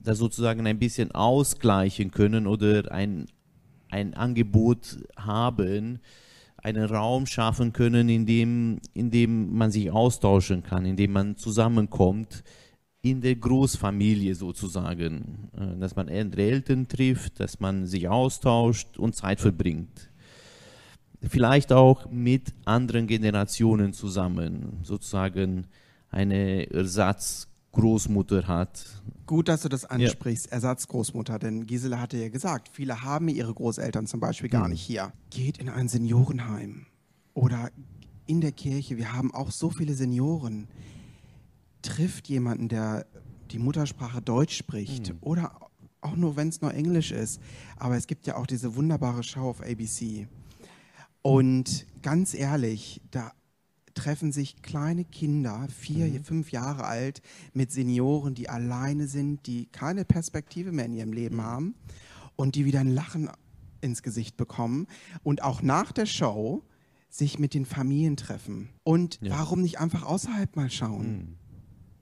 das 0.03 0.17
sozusagen 0.17 0.67
ein 0.67 0.79
bisschen 0.79 1.11
ausgleichen 1.11 2.11
können 2.11 2.47
oder 2.47 2.91
ein, 2.91 3.27
ein 3.89 4.13
Angebot 4.13 4.97
haben, 5.15 5.99
einen 6.57 6.85
Raum 6.85 7.25
schaffen 7.25 7.73
können, 7.73 8.09
in 8.09 8.25
dem, 8.25 8.79
in 8.93 9.11
dem 9.11 9.55
man 9.55 9.71
sich 9.71 9.91
austauschen 9.91 10.63
kann, 10.63 10.85
in 10.85 10.95
dem 10.95 11.11
man 11.11 11.37
zusammenkommt, 11.37 12.43
in 13.01 13.19
der 13.19 13.35
Großfamilie 13.35 14.33
sozusagen, 14.33 15.49
äh, 15.57 15.77
dass 15.79 15.95
man 15.95 16.07
andere 16.07 16.41
Eltern 16.41 16.87
trifft, 16.87 17.39
dass 17.39 17.59
man 17.59 17.85
sich 17.85 18.07
austauscht 18.07 18.97
und 18.97 19.13
Zeit 19.13 19.41
verbringt. 19.41 20.09
Vielleicht 21.21 21.71
auch 21.73 22.09
mit 22.09 22.53
anderen 22.65 23.07
Generationen 23.07 23.93
zusammen, 23.93 24.79
sozusagen 24.83 25.67
eine 26.09 26.69
Ersatz 26.71 27.49
Großmutter 27.73 28.47
hat. 28.47 28.85
Gut, 29.25 29.47
dass 29.47 29.61
du 29.61 29.69
das 29.69 29.85
ansprichst, 29.85 30.47
ja. 30.47 30.53
Ersatzgroßmutter, 30.53 31.39
denn 31.39 31.65
Gisela 31.65 31.99
hatte 31.99 32.17
ja 32.17 32.29
gesagt, 32.29 32.69
viele 32.71 33.03
haben 33.03 33.27
ihre 33.27 33.53
Großeltern 33.53 34.07
zum 34.07 34.19
Beispiel 34.19 34.49
gar 34.49 34.65
mhm. 34.65 34.71
nicht 34.71 34.81
hier. 34.81 35.11
Geht 35.29 35.57
in 35.57 35.69
ein 35.69 35.87
Seniorenheim 35.87 36.85
oder 37.33 37.71
in 38.25 38.41
der 38.41 38.51
Kirche, 38.51 38.97
wir 38.97 39.13
haben 39.13 39.33
auch 39.33 39.51
so 39.51 39.69
viele 39.69 39.93
Senioren. 39.93 40.67
Trifft 41.81 42.29
jemanden, 42.29 42.69
der 42.69 43.05
die 43.51 43.59
Muttersprache 43.59 44.21
Deutsch 44.21 44.55
spricht 44.55 45.09
mhm. 45.09 45.17
oder 45.21 45.59
auch 45.99 46.15
nur, 46.15 46.35
wenn 46.35 46.49
es 46.49 46.61
nur 46.61 46.73
Englisch 46.73 47.11
ist. 47.11 47.41
Aber 47.77 47.97
es 47.97 48.07
gibt 48.07 48.27
ja 48.27 48.35
auch 48.35 48.47
diese 48.47 48.75
wunderbare 48.75 49.23
Show 49.23 49.49
auf 49.49 49.61
ABC. 49.61 50.27
Und 51.21 51.85
ganz 52.01 52.33
ehrlich, 52.33 53.01
da 53.11 53.31
treffen 53.93 54.31
sich 54.31 54.61
kleine 54.61 55.05
Kinder, 55.05 55.67
vier, 55.69 56.07
Mhm. 56.07 56.23
fünf 56.23 56.51
Jahre 56.51 56.85
alt, 56.85 57.21
mit 57.53 57.71
Senioren, 57.71 58.33
die 58.35 58.49
alleine 58.49 59.07
sind, 59.07 59.45
die 59.47 59.67
keine 59.67 60.05
Perspektive 60.05 60.71
mehr 60.71 60.85
in 60.85 60.93
ihrem 60.93 61.13
Leben 61.13 61.37
Mhm. 61.37 61.43
haben 61.43 61.75
und 62.35 62.55
die 62.55 62.65
wieder 62.65 62.79
ein 62.79 62.89
Lachen 62.93 63.29
ins 63.81 64.01
Gesicht 64.01 64.37
bekommen 64.37 64.87
und 65.23 65.43
auch 65.43 65.61
nach 65.61 65.91
der 65.91 66.05
Show 66.05 66.63
sich 67.09 67.37
mit 67.37 67.53
den 67.53 67.65
Familien 67.65 68.17
treffen. 68.17 68.69
Und 68.83 69.19
Ja. 69.21 69.37
warum 69.37 69.61
nicht 69.61 69.79
einfach 69.79 70.03
außerhalb 70.03 70.55
mal 70.55 70.69
schauen? 70.71 71.11
Mhm. 71.17 71.37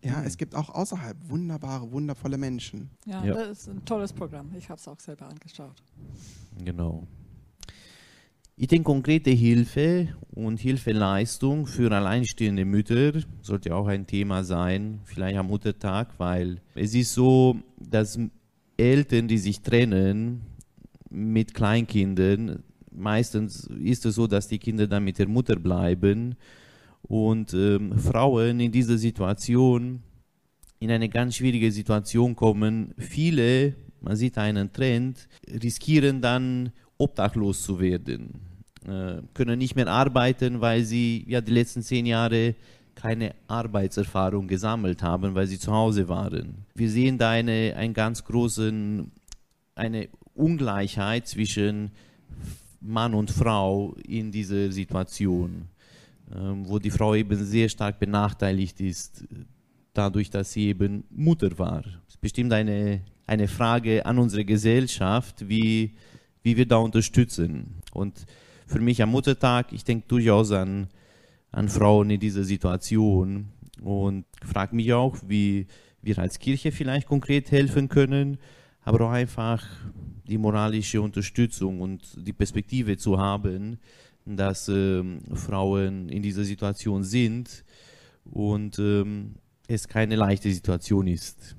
Ja, 0.04 0.24
es 0.24 0.38
gibt 0.38 0.56
auch 0.56 0.70
außerhalb 0.70 1.30
wunderbare, 1.30 1.92
wundervolle 1.92 2.38
Menschen. 2.38 2.90
Ja, 3.06 3.24
Ja. 3.24 3.34
das 3.36 3.60
ist 3.60 3.70
ein 3.70 3.86
tolles 3.86 4.14
Programm. 4.14 4.50
Ich 4.58 4.70
habe 4.70 4.80
es 4.80 4.88
auch 4.88 5.00
selber 5.00 5.28
angeschaut. 5.28 5.76
Genau. 6.64 7.06
Ich 8.62 8.68
denke, 8.68 8.84
konkrete 8.84 9.32
Hilfe 9.32 10.10
und 10.36 10.60
Hilfeleistung 10.60 11.66
für 11.66 11.92
alleinstehende 11.92 12.64
Mütter 12.64 13.14
sollte 13.42 13.74
auch 13.76 13.88
ein 13.88 14.06
Thema 14.06 14.44
sein, 14.44 15.00
vielleicht 15.04 15.38
am 15.38 15.48
Muttertag, 15.48 16.10
weil 16.20 16.62
es 16.76 16.94
ist 16.94 17.16
so, 17.16 17.56
dass 17.80 18.20
Eltern, 18.78 19.28
die 19.28 19.40
sich 19.40 19.62
trennen 19.62 20.42
mit 21.10 21.56
Kleinkindern, 21.56 22.62
meistens 22.92 23.66
ist 23.84 24.06
es 24.06 24.14
so, 24.14 24.28
dass 24.28 24.48
die 24.48 24.60
Kinder 24.60 24.86
dann 24.86 25.06
mit 25.06 25.18
der 25.18 25.28
Mutter 25.28 25.56
bleiben 25.56 26.36
und 27.02 27.56
ähm, 27.56 27.98
Frauen 27.98 28.60
in 28.60 28.72
dieser 28.72 29.00
Situation 29.00 30.04
in 30.78 30.92
eine 30.92 31.10
ganz 31.10 31.38
schwierige 31.38 31.72
Situation 31.72 32.36
kommen. 32.36 32.94
Viele, 33.00 33.74
man 34.02 34.16
sieht 34.16 34.38
einen 34.38 34.72
Trend, 34.72 35.28
riskieren 35.50 36.22
dann 36.22 36.72
obdachlos 37.00 37.64
zu 37.64 37.80
werden, 37.80 38.51
können 38.86 39.60
nicht 39.60 39.76
mehr 39.76 39.88
arbeiten, 39.88 40.60
weil 40.60 40.84
sie 40.84 41.24
ja 41.28 41.42
die 41.42 41.52
letzten 41.52 41.84
zehn 41.84 42.06
Jahre 42.06 42.56
keine 42.96 43.34
Arbeitserfahrung 43.48 44.48
gesammelt 44.48 45.02
haben, 45.02 45.34
weil 45.36 45.48
sie 45.48 45.60
zu 45.60 45.72
Hause 45.72 46.08
waren. 46.08 46.66
Wir 46.76 46.90
sehen 46.90 47.18
da 47.18 47.32
eine, 47.32 47.74
einen 47.76 47.94
ganz 47.94 48.24
großen, 48.24 49.12
eine 49.76 50.10
Ungleichheit 50.34 51.28
zwischen 51.28 51.92
Mann 52.80 53.14
und 53.14 53.32
Frau 53.32 53.96
in 54.08 54.32
dieser 54.32 54.72
Situation, 54.72 55.68
ähm, 56.36 56.68
wo 56.68 56.80
die 56.80 56.92
Frau 56.92 57.16
eben 57.16 57.44
sehr 57.44 57.70
stark 57.70 58.00
benachteiligt 58.00 58.80
ist, 58.82 59.24
dadurch, 59.94 60.30
dass 60.30 60.52
sie 60.52 60.68
eben 60.68 61.04
Mutter 61.10 61.58
war. 61.58 61.82
Das 61.82 62.16
ist 62.16 62.22
bestimmt 62.22 62.54
eine, 62.54 63.02
eine 63.28 63.48
Frage 63.48 64.06
an 64.06 64.18
unsere 64.18 64.46
Gesellschaft, 64.46 65.48
wie, 65.48 65.94
wie 66.44 66.58
wir 66.58 66.66
da 66.66 66.78
unterstützen. 66.78 67.76
Und 67.94 68.26
für 68.72 68.80
mich 68.80 69.04
am 69.04 69.12
Muttertag, 69.12 69.74
ich 69.74 69.84
denke 69.84 70.08
durchaus 70.08 70.52
an, 70.52 70.88
an 71.52 71.68
Frauen 71.68 72.10
in 72.10 72.20
dieser 72.20 72.44
Situation 72.44 73.50
und 73.82 74.26
frage 74.44 74.76
mich 74.76 74.94
auch, 74.94 75.18
wie 75.28 75.68
wir 76.02 76.18
als 76.20 76.40
Kirche 76.40 76.72
vielleicht 76.72 77.08
konkret 77.08 77.52
helfen 77.52 77.90
können, 77.90 78.38
aber 78.84 79.08
auch 79.08 79.12
einfach 79.12 79.68
die 80.28 80.38
moralische 80.38 81.02
Unterstützung 81.02 81.82
und 81.82 82.02
die 82.16 82.34
Perspektive 82.34 82.98
zu 82.98 83.20
haben, 83.20 83.78
dass 84.26 84.70
ähm, 84.70 85.20
Frauen 85.34 86.08
in 86.08 86.24
dieser 86.24 86.46
Situation 86.46 87.04
sind 87.04 87.66
und 88.24 88.80
ähm, 88.80 89.36
es 89.68 89.88
keine 89.88 90.16
leichte 90.16 90.52
Situation 90.52 91.08
ist. 91.08 91.56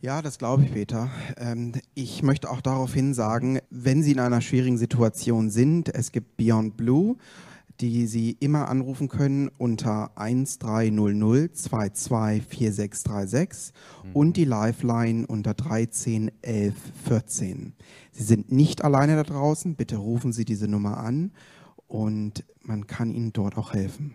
Ja, 0.00 0.22
das 0.22 0.38
glaube 0.38 0.64
ich, 0.64 0.72
Peter. 0.72 1.10
Ähm, 1.36 1.72
ich 1.94 2.22
möchte 2.22 2.50
auch 2.50 2.60
daraufhin 2.60 3.14
sagen, 3.14 3.60
wenn 3.70 4.02
Sie 4.02 4.12
in 4.12 4.20
einer 4.20 4.40
schwierigen 4.40 4.78
Situation 4.78 5.50
sind, 5.50 5.94
es 5.94 6.12
gibt 6.12 6.36
Beyond 6.36 6.76
Blue, 6.76 7.16
die 7.80 8.06
Sie 8.06 8.36
immer 8.40 8.68
anrufen 8.68 9.08
können 9.08 9.50
unter 9.58 10.16
1300 10.16 11.56
224636 11.56 13.74
und 14.12 14.36
die 14.36 14.44
Lifeline 14.44 15.26
unter 15.26 15.54
13 15.54 16.30
11 16.42 16.74
14. 17.04 17.74
Sie 18.12 18.24
sind 18.24 18.50
nicht 18.50 18.84
alleine 18.84 19.16
da 19.16 19.22
draußen, 19.22 19.76
bitte 19.76 19.96
rufen 19.96 20.32
Sie 20.32 20.44
diese 20.44 20.68
Nummer 20.68 20.98
an 20.98 21.32
und 21.86 22.44
man 22.62 22.86
kann 22.86 23.12
Ihnen 23.12 23.32
dort 23.32 23.56
auch 23.56 23.74
helfen. 23.74 24.12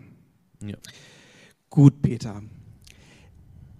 Ja. 0.60 0.76
Gut, 1.70 2.02
Peter. 2.02 2.42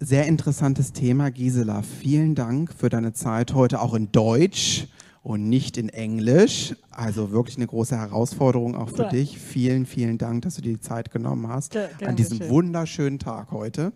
Sehr 0.05 0.27
interessantes 0.27 0.93
Thema, 0.93 1.31
Gisela. 1.31 1.83
Vielen 1.83 2.35
Dank 2.35 2.73
für 2.75 2.89
deine 2.89 3.13
Zeit 3.13 3.55
heute 3.55 3.81
auch 3.81 3.95
in 3.95 4.11
Deutsch 4.11 4.89
und 5.23 5.49
nicht 5.49 5.77
in 5.79 5.89
Englisch. 5.91 6.75
Also 6.91 7.31
wirklich 7.31 7.57
eine 7.57 7.69
große 7.69 7.97
Herausforderung 7.97 8.75
auch 8.75 8.89
für 8.89 9.05
Ja. 9.05 9.09
dich. 9.11 9.39
Vielen, 9.39 9.87
vielen 9.87 10.19
Dank, 10.19 10.43
dass 10.43 10.57
du 10.57 10.63
dir 10.63 10.73
die 10.73 10.81
Zeit 10.81 11.13
genommen 11.13 11.47
hast 11.47 11.73
Ge- 11.75 11.87
an 12.05 12.17
diesem 12.17 12.39
schön. 12.39 12.51
wunderschönen 12.51 13.21
Tag 13.21 13.53
heute. 13.53 13.93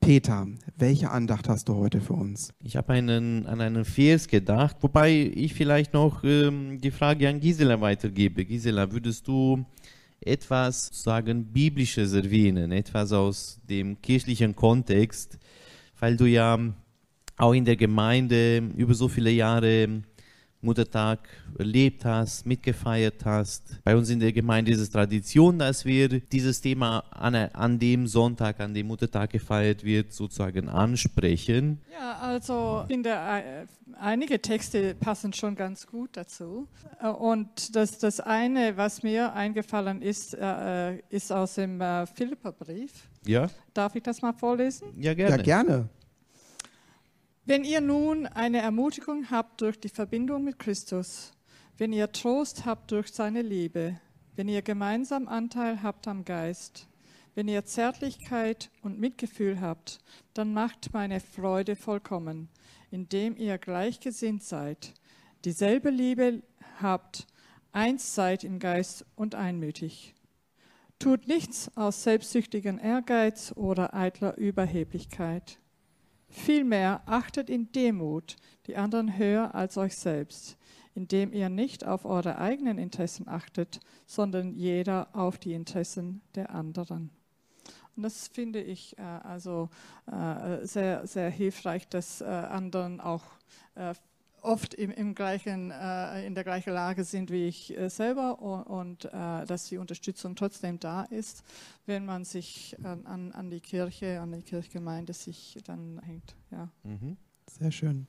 Peter, 0.00 0.46
welche 0.78 1.10
Andacht 1.10 1.46
hast 1.50 1.68
du 1.68 1.74
heute 1.74 2.00
für 2.00 2.14
uns? 2.14 2.54
Ich 2.64 2.76
habe 2.76 2.94
einen, 2.94 3.44
an 3.46 3.60
einen 3.60 3.84
Vers 3.84 4.28
gedacht, 4.28 4.76
wobei 4.80 5.12
ich 5.34 5.52
vielleicht 5.52 5.92
noch 5.92 6.24
ähm, 6.24 6.80
die 6.80 6.90
Frage 6.90 7.28
an 7.28 7.40
Gisela 7.40 7.82
weitergebe. 7.82 8.46
Gisela, 8.46 8.92
würdest 8.92 9.28
du 9.28 9.66
etwas 10.20 10.90
sagen 10.92 11.52
Biblisches 11.52 12.12
erwähnen, 12.12 12.72
etwas 12.72 13.12
aus 13.12 13.60
dem 13.68 14.00
kirchlichen 14.02 14.56
Kontext, 14.56 15.38
weil 15.98 16.16
du 16.16 16.26
ja 16.26 16.58
auch 17.36 17.52
in 17.52 17.64
der 17.64 17.76
Gemeinde 17.76 18.58
über 18.76 18.94
so 18.94 19.08
viele 19.08 19.30
Jahre 19.30 20.02
Muttertag 20.60 21.20
erlebt 21.56 22.04
hast, 22.04 22.44
mitgefeiert 22.44 23.24
hast. 23.24 23.78
Bei 23.84 23.96
uns 23.96 24.10
in 24.10 24.18
der 24.18 24.32
Gemeinde 24.32 24.72
ist 24.72 24.80
es 24.80 24.90
Tradition, 24.90 25.58
dass 25.58 25.84
wir 25.84 26.08
dieses 26.20 26.60
Thema 26.60 27.04
an, 27.10 27.34
an 27.34 27.78
dem 27.78 28.06
Sonntag, 28.06 28.58
an 28.60 28.74
dem 28.74 28.88
Muttertag 28.88 29.30
gefeiert 29.30 29.84
wird, 29.84 30.12
sozusagen 30.12 30.68
ansprechen. 30.68 31.80
Ja, 31.92 32.18
also 32.20 32.80
ich 32.82 32.92
finde, 32.92 33.10
äh, 33.10 33.66
einige 34.00 34.40
Texte 34.42 34.94
passen 34.94 35.32
schon 35.32 35.54
ganz 35.54 35.86
gut 35.86 36.10
dazu. 36.14 36.66
Äh, 37.00 37.08
Und 37.08 37.76
das, 37.76 37.98
das 37.98 38.18
eine, 38.20 38.76
was 38.76 39.02
mir 39.02 39.32
eingefallen 39.34 40.02
ist, 40.02 40.34
äh, 40.34 40.96
ist 41.08 41.32
aus 41.32 41.54
dem 41.54 41.80
Philipperbrief. 42.14 42.92
Ja? 43.24 43.48
Darf 43.74 43.94
ich 43.94 44.02
das 44.02 44.22
mal 44.22 44.32
vorlesen? 44.32 44.88
Ja, 44.96 45.14
gerne. 45.14 45.36
Ja, 45.36 45.42
gerne. 45.42 45.88
Wenn 47.48 47.64
ihr 47.64 47.80
nun 47.80 48.26
eine 48.26 48.58
Ermutigung 48.60 49.30
habt 49.30 49.62
durch 49.62 49.80
die 49.80 49.88
Verbindung 49.88 50.44
mit 50.44 50.58
Christus, 50.58 51.32
wenn 51.78 51.94
ihr 51.94 52.12
Trost 52.12 52.66
habt 52.66 52.92
durch 52.92 53.08
seine 53.08 53.40
Liebe, 53.40 53.98
wenn 54.36 54.48
ihr 54.48 54.60
gemeinsam 54.60 55.26
Anteil 55.28 55.82
habt 55.82 56.06
am 56.08 56.26
Geist, 56.26 56.88
wenn 57.34 57.48
ihr 57.48 57.64
Zärtlichkeit 57.64 58.70
und 58.82 59.00
Mitgefühl 59.00 59.62
habt, 59.62 60.00
dann 60.34 60.52
macht 60.52 60.92
meine 60.92 61.20
Freude 61.20 61.74
vollkommen, 61.74 62.50
indem 62.90 63.34
ihr 63.34 63.56
gleichgesinnt 63.56 64.42
seid, 64.42 64.92
dieselbe 65.46 65.88
Liebe 65.88 66.42
habt, 66.82 67.26
eins 67.72 68.14
seid 68.14 68.44
im 68.44 68.58
Geist 68.58 69.06
und 69.16 69.34
einmütig. 69.34 70.14
Tut 70.98 71.26
nichts 71.28 71.74
aus 71.78 72.02
selbstsüchtigen 72.02 72.78
Ehrgeiz 72.78 73.54
oder 73.56 73.94
eitler 73.94 74.36
Überheblichkeit. 74.36 75.58
Vielmehr 76.28 77.02
achtet 77.06 77.48
in 77.48 77.72
Demut 77.72 78.36
die 78.66 78.76
anderen 78.76 79.16
höher 79.16 79.54
als 79.54 79.78
euch 79.78 79.96
selbst, 79.96 80.58
indem 80.94 81.32
ihr 81.32 81.48
nicht 81.48 81.86
auf 81.86 82.04
eure 82.04 82.38
eigenen 82.38 82.78
Interessen 82.78 83.28
achtet, 83.28 83.80
sondern 84.06 84.52
jeder 84.52 85.08
auf 85.14 85.38
die 85.38 85.54
Interessen 85.54 86.20
der 86.34 86.54
anderen. 86.54 87.10
Und 87.96 88.02
das 88.04 88.28
finde 88.28 88.60
ich 88.60 88.96
äh, 88.98 89.02
also 89.02 89.70
äh, 90.06 90.64
sehr, 90.64 91.06
sehr 91.06 91.30
hilfreich, 91.30 91.88
dass 91.88 92.20
äh, 92.20 92.26
anderen 92.26 93.00
auch 93.00 93.24
äh, 93.74 93.94
oft 94.42 94.74
im, 94.74 94.90
im 94.90 95.14
gleichen, 95.14 95.70
äh, 95.70 96.26
in 96.26 96.34
der 96.34 96.44
gleichen 96.44 96.72
Lage 96.72 97.04
sind 97.04 97.30
wie 97.30 97.46
ich 97.46 97.76
äh, 97.76 97.88
selber 97.88 98.40
und, 98.40 98.62
und 98.64 99.04
äh, 99.06 99.46
dass 99.46 99.68
die 99.68 99.78
Unterstützung 99.78 100.36
trotzdem 100.36 100.78
da 100.80 101.04
ist, 101.04 101.42
wenn 101.86 102.04
man 102.04 102.24
sich 102.24 102.76
an, 102.82 103.06
an, 103.06 103.32
an 103.32 103.50
die 103.50 103.60
Kirche, 103.60 104.20
an 104.20 104.32
die 104.32 104.42
Kirchgemeinde 104.42 105.12
sich 105.12 105.58
dann 105.64 106.00
hängt. 106.04 106.34
Ja. 106.50 106.70
Mhm. 106.84 107.16
Sehr 107.58 107.70
schön. 107.70 108.06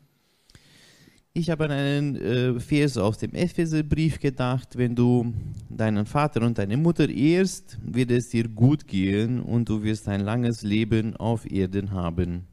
Ich 1.34 1.50
habe 1.50 1.66
an 1.66 1.72
einen 1.72 2.16
äh, 2.16 2.60
Vers 2.60 2.98
aus 2.98 3.20
dem 3.20 3.34
Epheserbrief 3.34 4.20
gedacht. 4.20 4.78
Wenn 4.78 4.96
du 4.96 5.34
deinen 5.70 6.06
Vater 6.06 6.42
und 6.42 6.58
deine 6.58 6.76
Mutter 6.76 7.08
ehrst, 7.08 7.78
wird 7.84 8.12
es 8.12 8.30
dir 8.30 8.48
gut 8.48 8.88
gehen 8.88 9.40
und 9.40 9.70
du 9.70 9.84
wirst 9.84 10.08
ein 10.08 10.22
langes 10.22 10.64
Leben 10.64 11.16
auf 11.16 11.50
Erden 11.50 11.92
haben. 11.92 12.48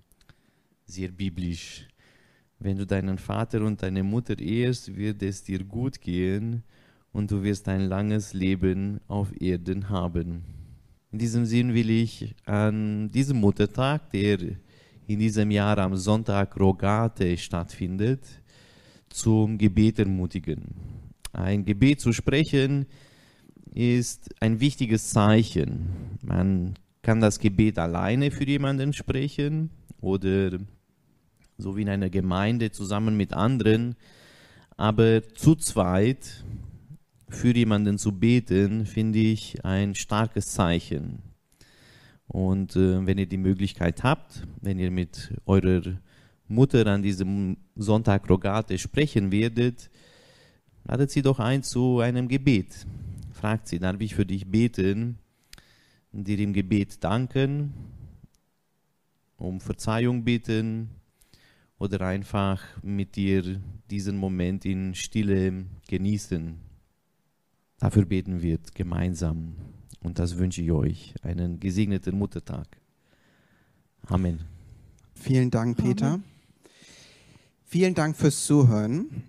Sehr 0.84 1.08
biblisch. 1.08 1.88
Wenn 2.58 2.78
du 2.78 2.86
deinen 2.86 3.18
Vater 3.18 3.62
und 3.62 3.82
deine 3.82 4.02
Mutter 4.02 4.38
ehrst, 4.38 4.96
wird 4.96 5.22
es 5.22 5.42
dir 5.42 5.62
gut 5.62 6.00
gehen 6.00 6.62
und 7.12 7.30
du 7.30 7.42
wirst 7.42 7.68
ein 7.68 7.82
langes 7.82 8.32
Leben 8.32 9.00
auf 9.08 9.28
Erden 9.40 9.88
haben. 9.90 10.44
In 11.12 11.18
diesem 11.18 11.44
Sinn 11.44 11.74
will 11.74 11.90
ich 11.90 12.34
an 12.44 13.10
diesem 13.10 13.38
Muttertag, 13.40 14.10
der 14.10 14.38
in 15.06 15.18
diesem 15.18 15.50
Jahr 15.50 15.78
am 15.78 15.96
Sonntag 15.96 16.58
Rogate 16.58 17.36
stattfindet, 17.36 18.20
zum 19.08 19.56
Gebet 19.56 19.98
ermutigen. 19.98 20.74
Ein 21.32 21.64
Gebet 21.64 22.00
zu 22.00 22.12
sprechen, 22.12 22.86
ist 23.72 24.34
ein 24.40 24.58
wichtiges 24.60 25.10
Zeichen. 25.10 26.18
Man 26.22 26.74
kann 27.02 27.20
das 27.20 27.38
Gebet 27.38 27.78
alleine 27.78 28.30
für 28.30 28.46
jemanden 28.46 28.92
sprechen 28.92 29.70
oder 30.00 30.58
so 31.58 31.76
wie 31.76 31.82
in 31.82 31.88
einer 31.88 32.10
Gemeinde 32.10 32.70
zusammen 32.70 33.16
mit 33.16 33.32
anderen, 33.32 33.96
aber 34.76 35.22
zu 35.34 35.54
zweit 35.54 36.44
für 37.28 37.54
jemanden 37.54 37.98
zu 37.98 38.12
beten, 38.12 38.86
finde 38.86 39.18
ich 39.18 39.64
ein 39.64 39.94
starkes 39.94 40.48
Zeichen. 40.48 41.22
Und 42.28 42.76
äh, 42.76 43.06
wenn 43.06 43.18
ihr 43.18 43.26
die 43.26 43.38
Möglichkeit 43.38 44.02
habt, 44.02 44.46
wenn 44.60 44.78
ihr 44.78 44.90
mit 44.90 45.32
eurer 45.46 45.98
Mutter 46.48 46.86
an 46.86 47.02
diesem 47.02 47.56
Sonntag 47.74 48.28
Rogate 48.28 48.78
sprechen 48.78 49.32
werdet, 49.32 49.90
ladet 50.84 51.10
sie 51.10 51.22
doch 51.22 51.40
ein 51.40 51.62
zu 51.62 52.00
einem 52.00 52.28
Gebet. 52.28 52.86
Fragt 53.32 53.68
sie, 53.68 53.78
darf 53.78 54.00
ich 54.00 54.14
für 54.14 54.26
dich 54.26 54.46
beten, 54.46 55.18
dir 56.12 56.38
im 56.38 56.52
Gebet 56.52 57.02
danken, 57.02 57.74
um 59.36 59.60
Verzeihung 59.60 60.24
bitten 60.24 60.90
oder 61.78 62.00
einfach 62.02 62.62
mit 62.82 63.16
dir 63.16 63.60
diesen 63.90 64.16
Moment 64.16 64.64
in 64.64 64.94
Stille 64.94 65.66
genießen. 65.88 66.56
Dafür 67.78 68.06
beten 68.06 68.42
wir 68.42 68.58
gemeinsam. 68.74 69.54
Und 70.02 70.18
das 70.18 70.38
wünsche 70.38 70.62
ich 70.62 70.72
euch. 70.72 71.14
Einen 71.22 71.60
gesegneten 71.60 72.16
Muttertag. 72.16 72.66
Amen. 74.06 74.40
Vielen 75.14 75.50
Dank, 75.50 75.76
Peter. 75.76 76.14
Amen. 76.14 76.24
Vielen 77.64 77.94
Dank 77.94 78.16
fürs 78.16 78.46
Zuhören 78.46 79.24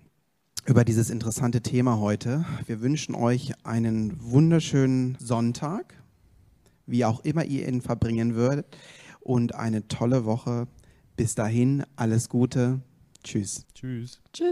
über 0.64 0.84
dieses 0.84 1.10
interessante 1.10 1.60
Thema 1.60 1.98
heute. 1.98 2.44
Wir 2.66 2.80
wünschen 2.80 3.14
euch 3.14 3.52
einen 3.66 4.22
wunderschönen 4.22 5.16
Sonntag, 5.18 5.94
wie 6.86 7.04
auch 7.04 7.24
immer 7.24 7.44
ihr 7.44 7.66
ihn 7.66 7.80
verbringen 7.80 8.34
würdet, 8.34 8.76
und 9.20 9.54
eine 9.54 9.88
tolle 9.88 10.24
Woche. 10.24 10.68
Bis 11.18 11.34
dahin, 11.34 11.82
alles 11.96 12.28
Gute. 12.28 12.80
Tschüss. 13.24 13.66
Tschüss. 13.74 14.20
Tschüss. 14.32 14.46